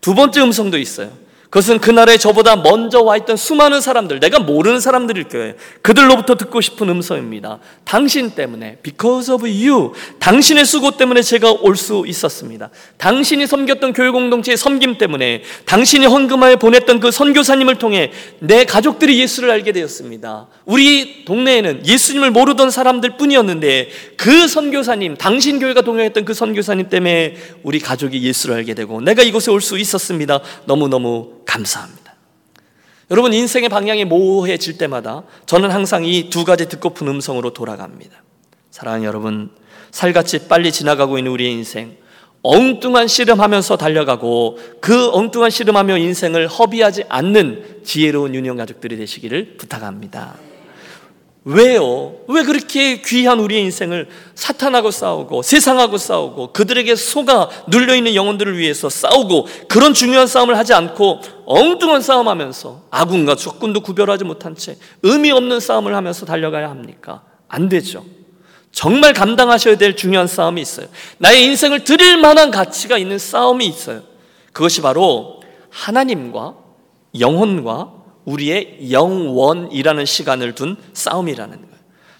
두 0.00 0.14
번째 0.14 0.40
음성도 0.40 0.78
있어요. 0.78 1.12
그것은 1.50 1.78
그날에 1.78 2.18
저보다 2.18 2.56
먼저 2.56 3.00
와 3.00 3.16
있던 3.16 3.38
수많은 3.38 3.80
사람들, 3.80 4.20
내가 4.20 4.38
모르는 4.38 4.80
사람들일 4.80 5.24
거예요. 5.24 5.54
그들로부터 5.80 6.34
듣고 6.34 6.60
싶은 6.60 6.90
음성입니다. 6.90 7.58
당신 7.84 8.32
때문에, 8.32 8.76
because 8.82 9.32
of 9.32 9.46
you, 9.46 9.92
당신의 10.18 10.66
수고 10.66 10.90
때문에 10.98 11.22
제가 11.22 11.52
올 11.62 11.74
수 11.74 12.04
있었습니다. 12.06 12.68
당신이 12.98 13.46
섬겼던 13.46 13.94
교회 13.94 14.10
공동체의 14.10 14.58
섬김 14.58 14.98
때문에, 14.98 15.42
당신이 15.64 16.04
헌금하여 16.04 16.56
보냈던 16.56 17.00
그 17.00 17.10
선교사님을 17.10 17.76
통해 17.76 18.12
내 18.40 18.64
가족들이 18.64 19.18
예수를 19.18 19.50
알게 19.50 19.72
되었습니다. 19.72 20.48
우리 20.66 21.24
동네에는 21.24 21.86
예수님을 21.86 22.30
모르던 22.30 22.70
사람들 22.70 23.16
뿐이었는데, 23.16 23.88
그 24.18 24.48
선교사님, 24.48 25.16
당신 25.16 25.60
교회가 25.60 25.80
동행했던 25.80 26.26
그 26.26 26.34
선교사님 26.34 26.90
때문에 26.90 27.36
우리 27.62 27.78
가족이 27.78 28.22
예수를 28.22 28.56
알게 28.56 28.74
되고, 28.74 29.00
내가 29.00 29.22
이곳에 29.22 29.50
올 29.50 29.62
수 29.62 29.78
있었습니다. 29.78 30.40
너무너무 30.66 31.38
감사합니다. 31.48 32.14
여러분 33.10 33.32
인생의 33.32 33.70
방향이 33.70 34.04
모호해질 34.04 34.76
때마다 34.76 35.22
저는 35.46 35.70
항상 35.70 36.04
이 36.04 36.28
두 36.28 36.44
가지 36.44 36.68
듣고픈 36.68 37.08
음성으로 37.08 37.54
돌아갑니다. 37.54 38.22
사랑하는 38.70 39.04
여러분, 39.06 39.50
살같이 39.90 40.46
빨리 40.46 40.70
지나가고 40.70 41.16
있는 41.16 41.32
우리의 41.32 41.52
인생, 41.52 41.96
엉뚱한 42.42 43.08
씨름하면서 43.08 43.78
달려가고 43.78 44.58
그 44.80 45.10
엉뚱한 45.10 45.50
씨름하며 45.50 45.96
인생을 45.96 46.46
허비하지 46.46 47.04
않는 47.08 47.80
지혜로운 47.82 48.34
유년 48.34 48.56
가족들이 48.56 48.96
되시기를 48.98 49.56
부탁합니다. 49.56 50.36
왜요? 51.50 52.12
왜 52.28 52.42
그렇게 52.42 53.00
귀한 53.00 53.40
우리의 53.40 53.62
인생을 53.62 54.08
사탄하고 54.34 54.90
싸우고 54.90 55.40
세상하고 55.40 55.96
싸우고 55.96 56.52
그들에게 56.52 56.94
속아 56.94 57.48
눌려있는 57.68 58.14
영혼들을 58.14 58.58
위해서 58.58 58.90
싸우고 58.90 59.48
그런 59.66 59.94
중요한 59.94 60.26
싸움을 60.26 60.58
하지 60.58 60.74
않고 60.74 61.20
엉뚱한 61.46 62.02
싸움하면서 62.02 62.88
아군과 62.90 63.36
적군도 63.36 63.80
구별하지 63.80 64.24
못한 64.24 64.56
채 64.56 64.76
의미 65.02 65.30
없는 65.30 65.60
싸움을 65.60 65.94
하면서 65.94 66.26
달려가야 66.26 66.68
합니까? 66.68 67.22
안 67.48 67.70
되죠. 67.70 68.04
정말 68.70 69.14
감당하셔야 69.14 69.78
될 69.78 69.96
중요한 69.96 70.26
싸움이 70.26 70.60
있어요. 70.60 70.88
나의 71.16 71.44
인생을 71.44 71.82
드릴 71.84 72.18
만한 72.18 72.50
가치가 72.50 72.98
있는 72.98 73.18
싸움이 73.18 73.66
있어요. 73.66 74.02
그것이 74.52 74.82
바로 74.82 75.40
하나님과 75.70 76.56
영혼과 77.18 77.97
우리의 78.28 78.90
영원이라는 78.90 80.04
시간을 80.04 80.54
둔 80.54 80.76
싸움이라는 80.92 81.56
거예요. 81.56 81.68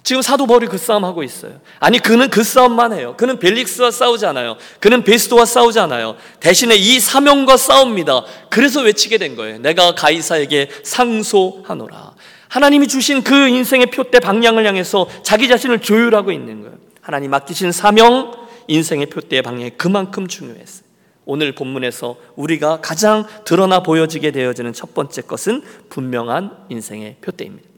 지금 0.03 0.23
사도 0.23 0.47
바울이 0.47 0.67
그 0.69 0.79
싸움하고 0.79 1.23
있어요. 1.23 1.61
아니 1.81 1.99
그는 1.99 2.31
그 2.31 2.43
싸움만 2.43 2.95
해요. 2.95 3.15
그는 3.19 3.39
벨릭스와 3.39 3.91
싸우지 3.91 4.25
않아요. 4.27 4.57
그는 4.81 5.05
베스도와 5.05 5.45
싸우지 5.45 5.79
않아요. 5.81 6.17
대신에 6.41 6.77
이 6.77 6.99
사명과 6.99 7.59
싸웁니다. 7.59 8.25
그래서 8.49 8.81
외치게 8.81 9.19
된 9.19 9.37
거예요. 9.37 9.59
내가 9.59 9.95
가이사에게 9.95 10.71
상소하노라. 10.83 12.15
하나님이 12.49 12.89
주신 12.89 13.23
그 13.23 13.49
인생의 13.49 13.91
표대 13.91 14.19
방향을 14.19 14.67
향해서 14.67 15.09
자기 15.23 15.47
자신을 15.47 15.81
조율하고 15.81 16.33
있는 16.33 16.63
거예요. 16.63 16.79
하나님 17.03 17.31
맡기신 17.31 17.73
사명, 17.73 18.33
인생의 18.67 19.07
표대의 19.07 19.43
방향이 19.43 19.73
그만큼 19.77 20.27
중요했어요. 20.27 20.88
오늘 21.31 21.53
본문에서 21.53 22.17
우리가 22.37 22.81
가장 22.81 23.27
드러나 23.45 23.83
보여지게 23.83 24.31
되어지는 24.31 24.73
첫 24.73 24.95
번째 24.95 25.21
것은 25.21 25.63
분명한 25.91 26.69
인생의 26.71 27.17
표대입니다. 27.21 27.69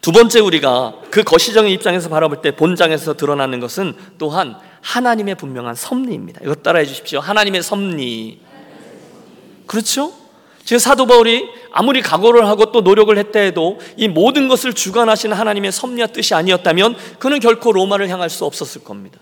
두 0.00 0.12
번째 0.12 0.38
우리가 0.38 0.94
그 1.10 1.24
거시적인 1.24 1.68
입장에서 1.72 2.08
바라볼 2.08 2.40
때 2.40 2.52
본장에서 2.52 3.14
드러나는 3.14 3.58
것은 3.58 3.94
또한 4.18 4.56
하나님의 4.82 5.34
분명한 5.34 5.74
섭리입니다. 5.74 6.40
이것 6.44 6.62
따라해 6.62 6.86
주십시오. 6.86 7.18
하나님의 7.18 7.60
섭리. 7.60 8.38
그렇죠? 9.66 10.12
지금 10.62 10.78
사도 10.78 11.06
바울이 11.06 11.44
아무리 11.72 12.00
각오를 12.00 12.46
하고 12.46 12.70
또 12.70 12.82
노력을 12.82 13.18
했다 13.18 13.40
해도 13.40 13.80
이 13.96 14.06
모든 14.06 14.46
것을 14.46 14.74
주관하시는 14.74 15.36
하나님의 15.36 15.72
섭리와 15.72 16.06
뜻이 16.06 16.34
아니었다면 16.34 16.94
그는 17.18 17.40
결코 17.40 17.72
로마를 17.72 18.08
향할 18.08 18.30
수 18.30 18.44
없었을 18.44 18.84
겁니다. 18.84 19.18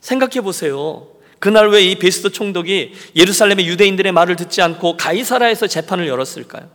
생각해 0.00 0.42
보세요. 0.42 1.08
그날 1.38 1.68
왜 1.68 1.82
이 1.82 1.94
베스트 1.96 2.30
총독이 2.30 2.92
예루살렘의 3.14 3.66
유대인들의 3.66 4.10
말을 4.12 4.36
듣지 4.36 4.62
않고 4.62 4.96
가이사라에서 4.96 5.66
재판을 5.66 6.08
열었을까요? 6.08 6.68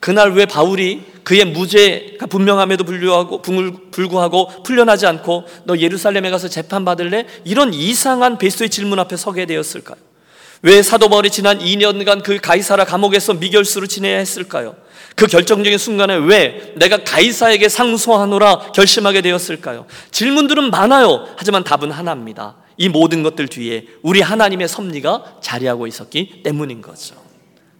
그날 0.00 0.32
왜 0.32 0.46
바울이 0.46 1.02
그의 1.22 1.44
무죄가 1.44 2.26
분명함에도 2.26 2.82
불구하고, 2.84 3.40
불구하고 3.90 4.62
풀려나지 4.64 5.06
않고 5.06 5.44
너 5.64 5.78
예루살렘에 5.78 6.28
가서 6.30 6.48
재판받을래? 6.48 7.26
이런 7.44 7.72
이상한 7.72 8.36
베스트의 8.36 8.68
질문 8.68 8.98
앞에 8.98 9.16
서게 9.16 9.46
되었을까요? 9.46 9.96
왜 10.62 10.82
사도 10.82 11.08
바울이 11.08 11.30
지난 11.30 11.58
2년간 11.58 12.22
그 12.22 12.38
가이사라 12.38 12.84
감옥에서 12.84 13.34
미결수로 13.34 13.86
지내야 13.86 14.18
했을까요? 14.18 14.76
그 15.14 15.26
결정적인 15.26 15.78
순간에 15.78 16.16
왜 16.16 16.72
내가 16.76 17.04
가이사에게 17.04 17.68
상소하노라 17.68 18.72
결심하게 18.72 19.20
되었을까요? 19.20 19.86
질문들은 20.10 20.70
많아요. 20.70 21.26
하지만 21.36 21.64
답은 21.64 21.90
하나입니다. 21.90 22.56
이 22.82 22.88
모든 22.88 23.22
것들 23.22 23.46
뒤에 23.46 23.86
우리 24.02 24.20
하나님의 24.20 24.66
섭리가 24.66 25.36
자리하고 25.40 25.86
있었기 25.86 26.42
때문인 26.42 26.82
거죠. 26.82 27.14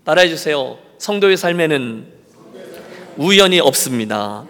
따라해 0.05 0.29
주세요. 0.29 0.79
성도의 0.99 1.37
삶에는 1.37 2.07
우연이 3.17 3.59
없습니다. 3.59 4.45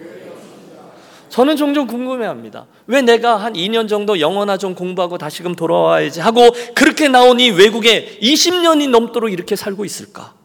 저는 1.29 1.57
종종 1.57 1.87
궁금해합니다. 1.87 2.67
왜 2.85 3.01
내가 3.01 3.37
한 3.37 3.53
2년 3.53 3.89
정도 3.89 4.19
영어나 4.19 4.57
좀 4.57 4.75
공부하고 4.75 5.17
다시금 5.17 5.55
돌아와야지 5.55 6.19
하고 6.19 6.51
그렇게 6.75 7.07
나오니 7.07 7.49
외국에 7.49 8.19
20년이 8.21 8.91
넘도록 8.91 9.33
이렇게 9.33 9.55
살고 9.55 9.85
있을까? 9.85 10.35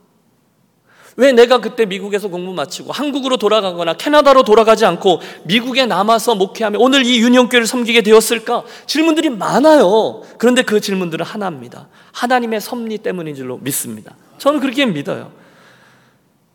왜 1.19 1.33
내가 1.33 1.59
그때 1.59 1.85
미국에서 1.85 2.29
공부 2.29 2.53
마치고 2.53 2.93
한국으로 2.93 3.39
돌아가거나 3.39 3.95
캐나다로 3.95 4.45
돌아가지 4.45 4.87
않고 4.87 5.21
미국에 5.43 5.85
남아서 5.85 6.37
목회하며 6.37 6.79
오늘 6.81 7.05
이 7.05 7.19
유년교회를 7.19 7.67
섬기게 7.67 8.03
되었을까? 8.03 8.63
질문들이 8.87 9.29
많아요. 9.31 10.23
그런데 10.39 10.63
그 10.63 10.81
질문들은 10.81 11.27
하나입니다. 11.27 11.89
하나님의 12.13 12.61
섭리 12.61 12.99
때문인 12.99 13.35
줄로 13.35 13.59
믿습니다. 13.59 14.15
저는 14.39 14.61
그렇게 14.61 14.87
믿어요. 14.87 15.33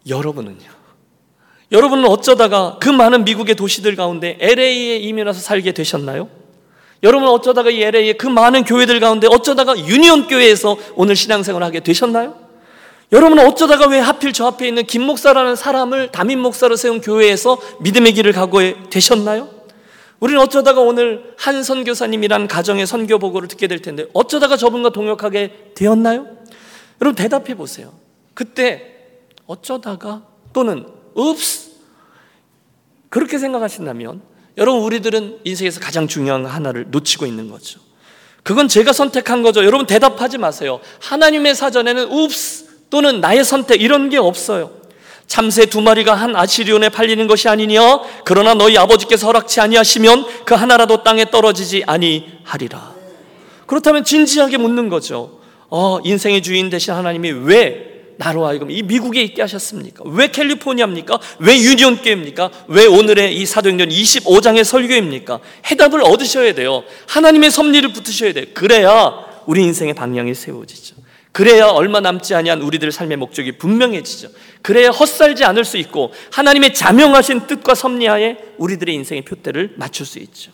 여러분은요? 0.07 0.83
여러분은 1.73 2.05
어쩌다가 2.05 2.77
그 2.79 2.87
많은 2.87 3.25
미국의 3.25 3.55
도시들 3.55 3.97
가운데 3.97 4.37
LA에 4.39 4.99
이민 4.99 5.27
와서 5.27 5.41
살게 5.41 5.73
되셨나요? 5.73 6.29
여러분은 7.03 7.33
어쩌다가 7.33 7.69
이 7.69 7.81
LA의 7.81 8.17
그 8.17 8.27
많은 8.27 8.63
교회들 8.63 9.01
가운데 9.01 9.27
어쩌다가 9.29 9.77
유니온 9.77 10.27
교회에서 10.27 10.77
오늘 10.95 11.17
신앙생활을 11.17 11.67
하게 11.67 11.81
되셨나요? 11.81 12.42
여러분은 13.13 13.45
어쩌다가 13.45 13.87
왜 13.87 13.99
하필 13.99 14.33
저 14.33 14.47
앞에 14.47 14.67
있는 14.67 14.87
김 14.87 15.03
목사라는 15.03 15.55
사람을 15.55 16.11
담임 16.11 16.39
목사로 16.39 16.75
세운 16.75 16.99
교회에서 16.99 17.59
믿음의 17.81 18.13
길을 18.13 18.33
가고 18.33 18.59
되셨나요? 18.89 19.49
우리는 20.19 20.41
어쩌다가 20.41 20.81
오늘 20.81 21.35
한 21.37 21.61
선교사님이라는 21.61 22.47
가정의 22.47 22.87
선교 22.87 23.19
보고를 23.19 23.47
듣게 23.47 23.67
될 23.67 23.83
텐데 23.83 24.07
어쩌다가 24.13 24.57
저분과 24.57 24.89
동역하게 24.89 25.73
되었나요? 25.75 26.25
여러분 27.01 27.15
대답해 27.15 27.53
보세요. 27.53 27.93
그때 28.33 28.95
어쩌다가 29.45 30.23
또는 30.51 30.87
읍스 31.15 31.71
그렇게 33.09 33.37
생각하신다면 33.37 34.21
여러분 34.57 34.81
우리들은 34.81 35.41
인생에서 35.43 35.79
가장 35.79 36.07
중요한 36.07 36.47
하나를 36.47 36.87
놓치고 36.89 37.27
있는 37.27 37.51
거죠. 37.51 37.79
그건 38.41 38.67
제가 38.67 38.91
선택한 38.91 39.43
거죠. 39.43 39.63
여러분 39.65 39.85
대답하지 39.85 40.39
마세요. 40.39 40.79
하나님의 40.99 41.53
사전에는 41.53 42.11
읍스 42.11 42.62
또는 42.93 43.21
나의 43.21 43.43
선택 43.43 43.81
이런 43.81 44.11
게 44.11 44.19
없어요. 44.19 44.69
참새 45.25 45.65
두 45.65 45.81
마리가 45.81 46.13
한 46.13 46.35
아시리온에 46.35 46.89
팔리는 46.89 47.25
것이 47.25 47.49
아니냐? 47.49 47.81
그러나 48.23 48.53
너희 48.53 48.77
아버지께서 48.77 49.25
허락치 49.25 49.61
아니하시면 49.61 50.45
그 50.45 50.53
하나라도 50.53 51.01
땅에 51.01 51.25
떨어지지 51.25 51.85
아니하리라. 51.87 52.93
그렇다면 53.65 54.03
진지하게 54.03 54.57
묻는 54.57 54.89
거죠. 54.89 55.39
어, 55.71 56.01
인생의 56.03 56.43
주인 56.43 56.69
되신 56.69 56.93
하나님이 56.93 57.31
왜 57.31 58.13
나로 58.17 58.45
하여금 58.45 58.69
이 58.69 58.83
미국에 58.83 59.23
있게 59.23 59.41
하셨습니까? 59.41 60.03
왜 60.05 60.27
캘리포니아입니까? 60.27 61.17
왜 61.39 61.57
유니온교입니까? 61.57 62.51
왜 62.67 62.85
오늘의 62.85 63.35
이 63.35 63.43
사도행전 63.47 63.89
25장의 63.89 64.63
설교입니까? 64.63 65.39
해답을 65.65 66.03
얻으셔야 66.03 66.53
돼요. 66.53 66.83
하나님의 67.07 67.49
섭리를 67.49 67.91
붙으셔야 67.91 68.33
돼요. 68.33 68.45
그래야 68.53 69.15
우리 69.47 69.63
인생의 69.63 69.95
방향이 69.95 70.35
세워지죠. 70.35 70.97
그래야 71.33 71.65
얼마 71.65 71.99
남지 71.99 72.35
아니한 72.35 72.61
우리들 72.61 72.91
삶의 72.91 73.17
목적이 73.17 73.53
분명해지죠. 73.53 74.29
그래야 74.61 74.91
헛살지 74.91 75.43
않을 75.43 75.65
수 75.65 75.77
있고 75.77 76.13
하나님의 76.31 76.75
자명하신 76.75 77.47
뜻과 77.47 77.73
섭리하에 77.75 78.37
우리들의 78.57 78.93
인생의 78.95 79.23
표대를 79.23 79.73
맞출 79.75 80.05
수 80.05 80.19
있죠. 80.19 80.51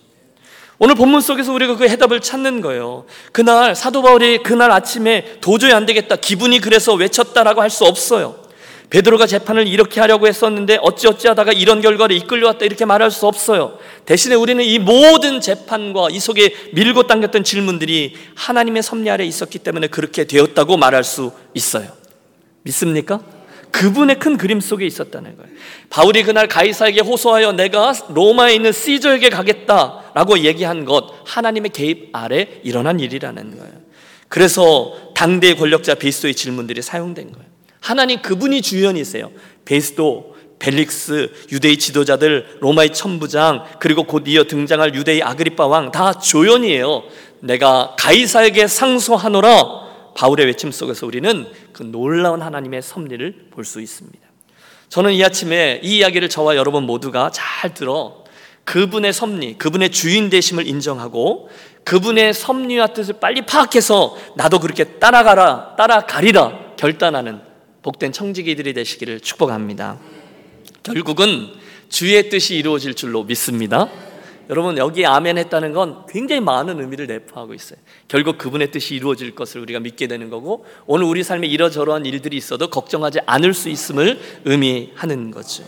오늘 0.79 0.95
본문 0.95 1.19
속에서 1.19 1.51
우리가 1.51 1.75
그 1.75 1.89
해답을 1.89 2.21
찾는 2.21 2.61
거예요. 2.61 3.05
그날 3.33 3.75
사도 3.75 4.01
바울이 4.01 4.41
그날 4.41 4.71
아침에 4.71 5.39
도저히 5.41 5.73
안 5.73 5.85
되겠다. 5.85 6.15
기분이 6.15 6.59
그래서 6.59 6.93
외쳤다라고 6.93 7.61
할 7.61 7.69
수 7.69 7.83
없어요. 7.83 8.48
베드로가 8.89 9.27
재판을 9.27 9.67
이렇게 9.67 9.99
하려고 9.99 10.27
했었는데 10.27 10.79
어찌어찌 10.81 11.27
하다가 11.27 11.53
이런 11.53 11.81
결과를 11.81 12.15
이끌려왔다 12.15 12.65
이렇게 12.65 12.85
말할 12.85 13.11
수 13.11 13.27
없어요. 13.27 13.77
대신에 14.05 14.33
우리는 14.35 14.63
이 14.63 14.79
모든 14.79 15.41
재판과 15.41 16.07
이 16.09 16.19
속에 16.19 16.53
밀고 16.73 17.03
당겼던 17.03 17.43
질문들이 17.43 18.15
하나님의 18.35 18.81
섭리 18.81 19.09
아래 19.09 19.25
있었기 19.25 19.59
때문에 19.59 19.87
그렇게 19.87 20.23
되었다고 20.23 20.77
말할 20.77 21.03
수 21.03 21.31
있어요. 21.53 21.91
믿습니까? 22.63 23.21
그분의 23.71 24.17
큰 24.17 24.37
그림 24.37 24.59
속에 24.59 24.87
있었다는 24.87 25.37
거예요. 25.37 25.51
바울이 25.91 26.23
그날 26.23 26.47
가이사에게 26.47 27.01
호소하여 27.01 27.51
내가 27.51 27.93
로마에 28.09 28.55
있는 28.55 28.71
시저에게 28.71 29.29
가겠다라고 29.29 30.39
얘기한 30.39 30.85
것 30.85 31.13
하나님의 31.25 31.69
개입 31.71 32.09
아래 32.13 32.47
일어난 32.63 32.99
일이라는 32.99 33.57
거예요. 33.57 33.73
그래서 34.27 34.95
당대 35.13 35.53
권력자 35.53 35.95
베스도의 35.95 36.33
질문들이 36.33 36.81
사용된 36.81 37.31
거예요. 37.31 37.48
하나님 37.79 38.21
그분이 38.21 38.61
주연이세요. 38.61 39.31
베스도, 39.65 40.35
벨릭스, 40.59 41.31
유대의 41.51 41.77
지도자들, 41.77 42.57
로마의 42.59 42.93
천부장, 42.93 43.65
그리고 43.79 44.03
곧 44.03 44.23
이어 44.27 44.43
등장할 44.43 44.93
유대의 44.93 45.23
아그리파 45.23 45.67
왕다 45.67 46.19
조연이에요. 46.19 47.03
내가 47.39 47.95
가이사에게 47.97 48.67
상소하노라 48.67 50.13
바울의 50.15 50.47
외침 50.47 50.71
속에서 50.71 51.05
우리는 51.05 51.47
그 51.71 51.83
놀라운 51.83 52.41
하나님의 52.41 52.81
섭리를 52.81 53.47
볼 53.51 53.63
수 53.63 53.79
있습니다. 53.79 54.19
저는 54.89 55.13
이 55.13 55.23
아침에 55.23 55.79
이 55.83 55.97
이야기를 55.97 56.29
저와 56.29 56.55
여러분 56.55 56.83
모두가 56.83 57.29
잘 57.31 57.73
들어 57.73 58.23
그분의 58.65 59.13
섭리, 59.13 59.57
그분의 59.57 59.91
주인 59.91 60.29
되심을 60.29 60.67
인정하고 60.67 61.49
그분의 61.85 62.33
섭리와 62.33 62.87
뜻을 62.87 63.15
빨리 63.19 63.43
파악해서 63.43 64.17
나도 64.35 64.59
그렇게 64.59 64.83
따라가라, 64.99 65.75
따라가리라 65.77 66.75
결단하는 66.75 67.48
복된 67.81 68.11
청지기들이 68.11 68.73
되시기를 68.73 69.19
축복합니다. 69.21 69.99
결국은 70.83 71.49
주의 71.89 72.29
뜻이 72.29 72.55
이루어질 72.55 72.93
줄로 72.93 73.23
믿습니다. 73.23 73.89
여러분 74.49 74.79
여기 74.79 75.05
아멘 75.05 75.37
했다는 75.37 75.73
건 75.73 76.05
굉장히 76.09 76.41
많은 76.41 76.79
의미를 76.79 77.05
내포하고 77.05 77.53
있어요. 77.53 77.79
결국 78.07 78.39
그분의 78.39 78.71
뜻이 78.71 78.95
이루어질 78.95 79.35
것을 79.35 79.61
우리가 79.61 79.79
믿게 79.79 80.07
되는 80.07 80.29
거고 80.29 80.65
오늘 80.87 81.05
우리 81.05 81.23
삶에 81.23 81.45
이러저러한 81.47 82.05
일들이 82.05 82.35
있어도 82.35 82.69
걱정하지 82.69 83.19
않을 83.27 83.53
수 83.53 83.69
있음을 83.69 84.19
의미하는 84.45 85.29
거죠. 85.29 85.63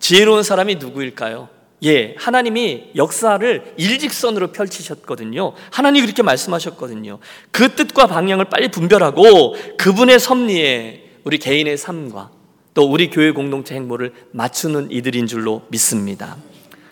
지혜로운 0.00 0.42
사람이 0.42 0.76
누구일까요? 0.76 1.48
예, 1.84 2.14
하나님이 2.18 2.90
역사를 2.96 3.74
일직선으로 3.76 4.48
펼치셨거든요. 4.48 5.54
하나님이 5.70 6.06
그렇게 6.06 6.22
말씀하셨거든요. 6.22 7.20
그 7.52 7.74
뜻과 7.74 8.06
방향을 8.06 8.46
빨리 8.46 8.70
분별하고 8.70 9.54
그분의 9.78 10.18
섭리에 10.18 10.99
우리 11.24 11.38
개인의 11.38 11.76
삶과 11.76 12.30
또 12.74 12.90
우리 12.90 13.10
교회 13.10 13.32
공동체 13.32 13.74
행보를 13.74 14.12
맞추는 14.32 14.90
이들인 14.90 15.26
줄로 15.26 15.62
믿습니다. 15.68 16.36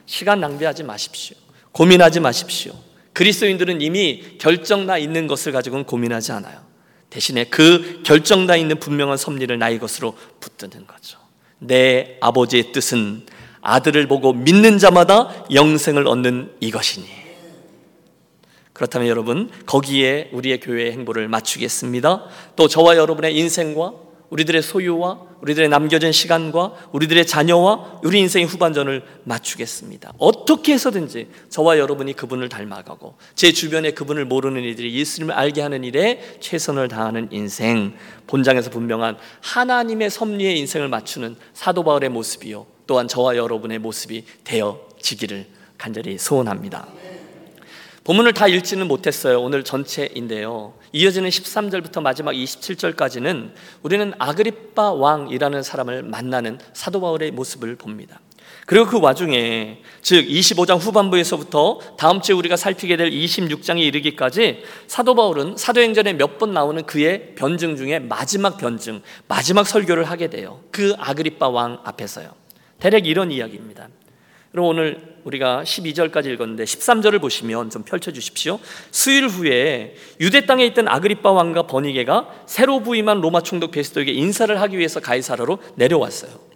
시간 0.06 0.40
낭비하지 0.40 0.82
마십시오. 0.84 1.36
고민하지 1.72 2.20
마십시오. 2.20 2.72
그리스도인들은 3.12 3.80
이미 3.80 4.22
결정 4.38 4.86
나 4.86 4.98
있는 4.98 5.26
것을 5.26 5.52
가지고는 5.52 5.84
고민하지 5.84 6.32
않아요. 6.32 6.60
대신에 7.10 7.44
그 7.44 8.02
결정 8.04 8.46
나 8.46 8.56
있는 8.56 8.78
분명한 8.78 9.16
섭리를 9.16 9.58
나의 9.58 9.78
것으로 9.78 10.16
붙드는 10.40 10.86
거죠. 10.86 11.18
내 11.58 12.16
아버지의 12.20 12.72
뜻은 12.72 13.26
아들을 13.60 14.06
보고 14.06 14.32
믿는 14.32 14.78
자마다 14.78 15.44
영생을 15.52 16.06
얻는 16.06 16.52
이것이니. 16.60 17.06
그렇다면 18.72 19.08
여러분, 19.08 19.50
거기에 19.66 20.30
우리의 20.32 20.60
교회의 20.60 20.92
행보를 20.92 21.26
맞추겠습니다. 21.28 22.26
또 22.54 22.68
저와 22.68 22.96
여러분의 22.96 23.36
인생과 23.36 24.07
우리들의 24.30 24.62
소유와 24.62 25.28
우리들의 25.40 25.68
남겨진 25.68 26.12
시간과 26.12 26.74
우리들의 26.92 27.26
자녀와 27.26 28.00
우리 28.02 28.18
인생의 28.20 28.46
후반전을 28.46 29.02
맞추겠습니다. 29.24 30.14
어떻게 30.18 30.74
해서든지 30.74 31.28
저와 31.48 31.78
여러분이 31.78 32.14
그분을 32.14 32.48
닮아가고 32.48 33.14
제 33.34 33.52
주변에 33.52 33.92
그분을 33.92 34.24
모르는 34.24 34.62
이들이 34.64 34.94
예수님을 34.94 35.34
알게 35.34 35.62
하는 35.62 35.84
일에 35.84 36.38
최선을 36.40 36.88
다하는 36.88 37.28
인생, 37.30 37.94
본장에서 38.26 38.70
분명한 38.70 39.16
하나님의 39.40 40.10
섭리의 40.10 40.58
인생을 40.58 40.88
맞추는 40.88 41.36
사도 41.54 41.84
바울의 41.84 42.10
모습이요. 42.10 42.66
또한 42.86 43.06
저와 43.06 43.36
여러분의 43.36 43.78
모습이 43.78 44.24
되어지기를 44.44 45.46
간절히 45.76 46.18
소원합니다. 46.18 46.88
본문을 48.08 48.32
다 48.32 48.48
읽지는 48.48 48.88
못했어요. 48.88 49.38
오늘 49.38 49.62
전체인데요. 49.62 50.72
이어지는 50.92 51.28
13절부터 51.28 52.00
마지막 52.00 52.32
27절까지는 52.32 53.50
우리는 53.82 54.14
아그리빠 54.18 54.94
왕이라는 54.94 55.62
사람을 55.62 56.04
만나는 56.04 56.58
사도 56.72 57.02
바울의 57.02 57.32
모습을 57.32 57.76
봅니다. 57.76 58.18
그리고 58.64 58.86
그 58.86 58.98
와중에 58.98 59.82
즉 60.00 60.26
25장 60.26 60.78
후반부에서부터 60.78 61.80
다음 61.98 62.22
주에 62.22 62.34
우리가 62.34 62.56
살피게 62.56 62.96
될 62.96 63.10
26장에 63.10 63.80
이르기까지 63.80 64.62
사도 64.86 65.14
바울은 65.14 65.58
사도행전에 65.58 66.14
몇 66.14 66.38
번 66.38 66.54
나오는 66.54 66.86
그의 66.86 67.34
변증 67.34 67.76
중에 67.76 67.98
마지막 67.98 68.56
변증, 68.56 69.02
마지막 69.26 69.66
설교를 69.66 70.04
하게 70.04 70.30
돼요. 70.30 70.60
그 70.70 70.94
아그리빠 70.98 71.50
왕 71.50 71.80
앞에서요. 71.84 72.30
대략 72.80 73.06
이런 73.06 73.30
이야기입니다. 73.30 73.88
그럼 74.50 74.66
오늘 74.66 75.18
우리가 75.24 75.62
12절까지 75.62 76.26
읽었는데 76.26 76.64
13절을 76.64 77.20
보시면 77.20 77.70
좀 77.70 77.82
펼쳐 77.82 78.12
주십시오. 78.12 78.58
수일 78.90 79.26
후에 79.26 79.94
유대 80.20 80.46
땅에 80.46 80.64
있던 80.66 80.88
아그리빠 80.88 81.30
왕과 81.30 81.66
버니게가 81.66 82.44
새로 82.46 82.80
부임한 82.80 83.20
로마 83.20 83.42
총독 83.42 83.72
베스토에게 83.72 84.12
인사를 84.12 84.58
하기 84.60 84.78
위해서 84.78 85.00
가이사라로 85.00 85.58
내려왔어요. 85.74 86.48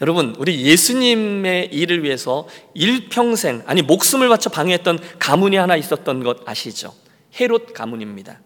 여러분, 0.00 0.34
우리 0.38 0.64
예수님의 0.64 1.66
일을 1.74 2.02
위해서 2.02 2.48
일평생, 2.72 3.62
아니, 3.66 3.82
목숨을 3.82 4.30
바쳐 4.30 4.48
방해했던 4.48 4.98
가문이 5.18 5.56
하나 5.56 5.76
있었던 5.76 6.22
것 6.24 6.48
아시죠? 6.48 6.94
헤롯 7.38 7.74
가문입니다. 7.74 8.40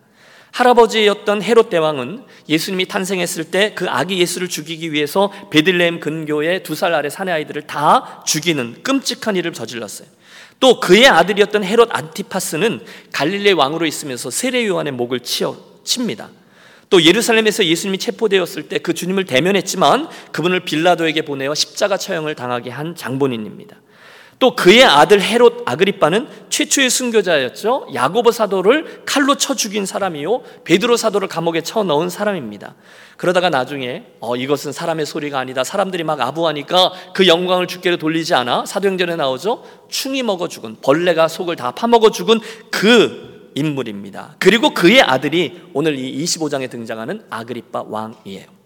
할아버지였던 0.54 1.42
헤롯 1.42 1.68
대왕은 1.68 2.22
예수님이 2.48 2.86
탄생했을 2.86 3.44
때 3.50 3.74
그 3.74 3.90
아기 3.90 4.18
예수를 4.20 4.48
죽이기 4.48 4.92
위해서 4.92 5.32
베들레헴 5.50 5.98
근교의 5.98 6.62
두 6.62 6.74
살 6.76 6.94
아래 6.94 7.10
사내 7.10 7.32
아이들을 7.32 7.62
다 7.66 8.22
죽이는 8.24 8.82
끔찍한 8.84 9.34
일을 9.36 9.52
저질렀어요. 9.52 10.06
또 10.60 10.78
그의 10.78 11.08
아들이었던 11.08 11.64
헤롯 11.64 11.88
안티파스는 11.92 12.80
갈릴레 13.12 13.52
왕으로 13.52 13.84
있으면서 13.86 14.30
세례 14.30 14.64
요한의 14.66 14.92
목을 14.92 15.20
치어 15.20 15.56
칩니다. 15.82 16.30
또 16.88 17.02
예루살렘에서 17.02 17.64
예수님이 17.64 17.98
체포되었을 17.98 18.68
때 18.68 18.78
그 18.78 18.94
주님을 18.94 19.24
대면했지만 19.24 20.08
그분을 20.30 20.60
빌라도에게 20.60 21.22
보내어 21.22 21.54
십자가 21.56 21.96
처형을 21.96 22.36
당하게 22.36 22.70
한 22.70 22.94
장본인입니다. 22.94 23.76
또 24.44 24.54
그의 24.54 24.84
아들 24.84 25.22
헤롯 25.22 25.62
아그리빠는 25.64 26.28
최초의 26.50 26.90
순교자였죠. 26.90 27.86
야고보 27.94 28.30
사도를 28.30 29.00
칼로 29.06 29.36
쳐 29.36 29.54
죽인 29.54 29.86
사람이요. 29.86 30.42
베드로 30.64 30.98
사도를 30.98 31.28
감옥에 31.28 31.62
쳐 31.62 31.82
넣은 31.82 32.10
사람입니다. 32.10 32.74
그러다가 33.16 33.48
나중에 33.48 34.04
어, 34.20 34.36
이것은 34.36 34.72
사람의 34.72 35.06
소리가 35.06 35.38
아니다. 35.38 35.64
사람들이 35.64 36.04
막 36.04 36.20
아부하니까 36.20 36.92
그 37.14 37.26
영광을 37.26 37.66
주께로 37.66 37.96
돌리지 37.96 38.34
않아. 38.34 38.66
사도행전에 38.66 39.16
나오죠. 39.16 39.64
충이 39.88 40.22
먹어 40.22 40.46
죽은 40.46 40.76
벌레가 40.82 41.26
속을 41.26 41.56
다 41.56 41.70
파먹어 41.70 42.10
죽은 42.10 42.40
그 42.70 43.50
인물입니다. 43.54 44.36
그리고 44.40 44.74
그의 44.74 45.00
아들이 45.00 45.62
오늘 45.72 45.98
이 45.98 46.22
25장에 46.22 46.70
등장하는 46.70 47.22
아그리빠 47.30 47.84
왕이에요. 47.88 48.63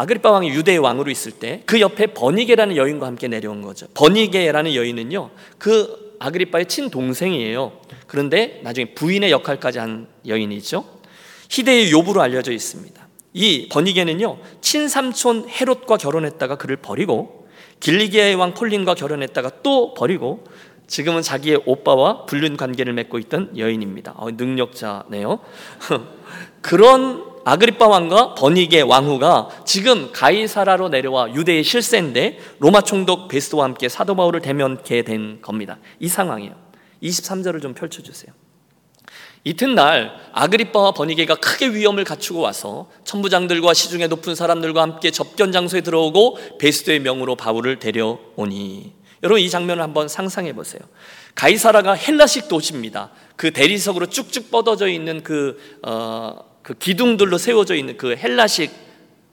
아그리파 0.00 0.30
왕이 0.30 0.48
유대의 0.50 0.78
왕으로 0.78 1.10
있을 1.10 1.32
때 1.32 1.62
그 1.66 1.80
옆에 1.80 2.08
버니게라는 2.08 2.76
여인과 2.76 3.06
함께 3.06 3.28
내려온 3.28 3.62
거죠. 3.62 3.86
버니게라는 3.94 4.74
여인은요, 4.74 5.30
그 5.58 6.16
아그리파의 6.18 6.66
친동생이에요. 6.66 7.72
그런데 8.06 8.60
나중에 8.64 8.94
부인의 8.94 9.30
역할까지 9.30 9.78
한 9.78 10.08
여인이죠. 10.26 10.84
희대의 11.48 11.92
요부로 11.92 12.22
알려져 12.22 12.52
있습니다. 12.52 13.08
이 13.34 13.68
버니게는요, 13.70 14.38
친삼촌 14.60 15.48
헤롯과 15.48 15.96
결혼했다가 15.96 16.56
그를 16.56 16.76
버리고, 16.76 17.48
길리기아의 17.80 18.34
왕 18.34 18.54
폴린과 18.54 18.94
결혼했다가 18.94 19.62
또 19.62 19.94
버리고, 19.94 20.44
지금은 20.88 21.22
자기의 21.22 21.62
오빠와 21.66 22.26
불륜 22.26 22.56
관계를 22.56 22.92
맺고 22.94 23.18
있던 23.20 23.56
여인입니다. 23.56 24.14
어, 24.16 24.32
능력자네요. 24.32 25.38
그런 26.60 27.29
아그리파 27.44 27.88
왕과 27.88 28.34
버니게 28.34 28.82
왕후가 28.82 29.64
지금 29.64 30.12
가이사라로 30.12 30.88
내려와 30.88 31.34
유대의 31.34 31.64
실세인데 31.64 32.38
로마 32.58 32.82
총독 32.82 33.28
베스도와 33.28 33.64
함께 33.64 33.88
사도 33.88 34.14
바울을 34.14 34.40
대면케 34.40 35.02
된 35.02 35.40
겁니다. 35.40 35.78
이 35.98 36.08
상황이에요. 36.08 36.54
23절을 37.02 37.62
좀 37.62 37.74
펼쳐 37.74 38.02
주세요. 38.02 38.32
이튿날 39.42 40.12
아그리빠와 40.32 40.92
버니게가 40.92 41.36
크게 41.36 41.68
위험을 41.68 42.04
갖추고 42.04 42.40
와서 42.40 42.90
천부장들과 43.04 43.72
시중에 43.72 44.06
높은 44.06 44.34
사람들과 44.34 44.82
함께 44.82 45.10
접견 45.10 45.50
장소에 45.50 45.80
들어오고 45.80 46.58
베스도의 46.58 47.00
명으로 47.00 47.36
바울을 47.36 47.78
데려오니 47.78 48.92
여러분 49.22 49.40
이 49.40 49.48
장면을 49.48 49.82
한번 49.82 50.08
상상해 50.08 50.52
보세요. 50.52 50.82
가이사라가 51.34 51.94
헬라식 51.94 52.48
도시입니다. 52.48 53.10
그 53.36 53.50
대리석으로 53.50 54.06
쭉쭉 54.06 54.50
뻗어져 54.50 54.88
있는 54.88 55.22
그 55.22 55.58
어, 55.82 56.49
그 56.62 56.74
기둥들로 56.74 57.38
세워져 57.38 57.74
있는 57.74 57.96
그 57.96 58.16
헬라식 58.16 58.70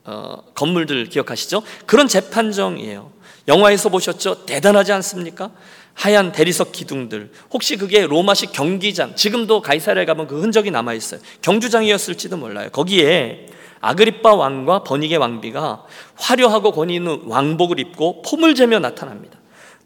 어, 0.04 0.42
건물들 0.54 1.06
기억하시죠? 1.06 1.62
그런 1.86 2.08
재판정이에요. 2.08 3.12
영화에서 3.46 3.88
보셨죠? 3.88 4.46
대단하지 4.46 4.92
않습니까? 4.92 5.50
하얀 5.94 6.32
대리석 6.32 6.72
기둥들. 6.72 7.30
혹시 7.52 7.76
그게 7.76 8.06
로마식 8.06 8.52
경기장, 8.52 9.16
지금도 9.16 9.62
가이사랴에 9.62 10.04
가면 10.04 10.28
그 10.28 10.40
흔적이 10.40 10.70
남아 10.70 10.94
있어요. 10.94 11.20
경주장이었을지도 11.42 12.36
몰라요. 12.36 12.68
거기에 12.70 13.48
아그리빠 13.80 14.34
왕과 14.34 14.84
버니게 14.84 15.16
왕비가 15.16 15.84
화려하고 16.16 16.72
권위 16.72 16.96
있는 16.96 17.20
왕복을 17.24 17.80
입고 17.80 18.22
폼을 18.22 18.54
재며 18.54 18.78
나타납니다. 18.78 19.37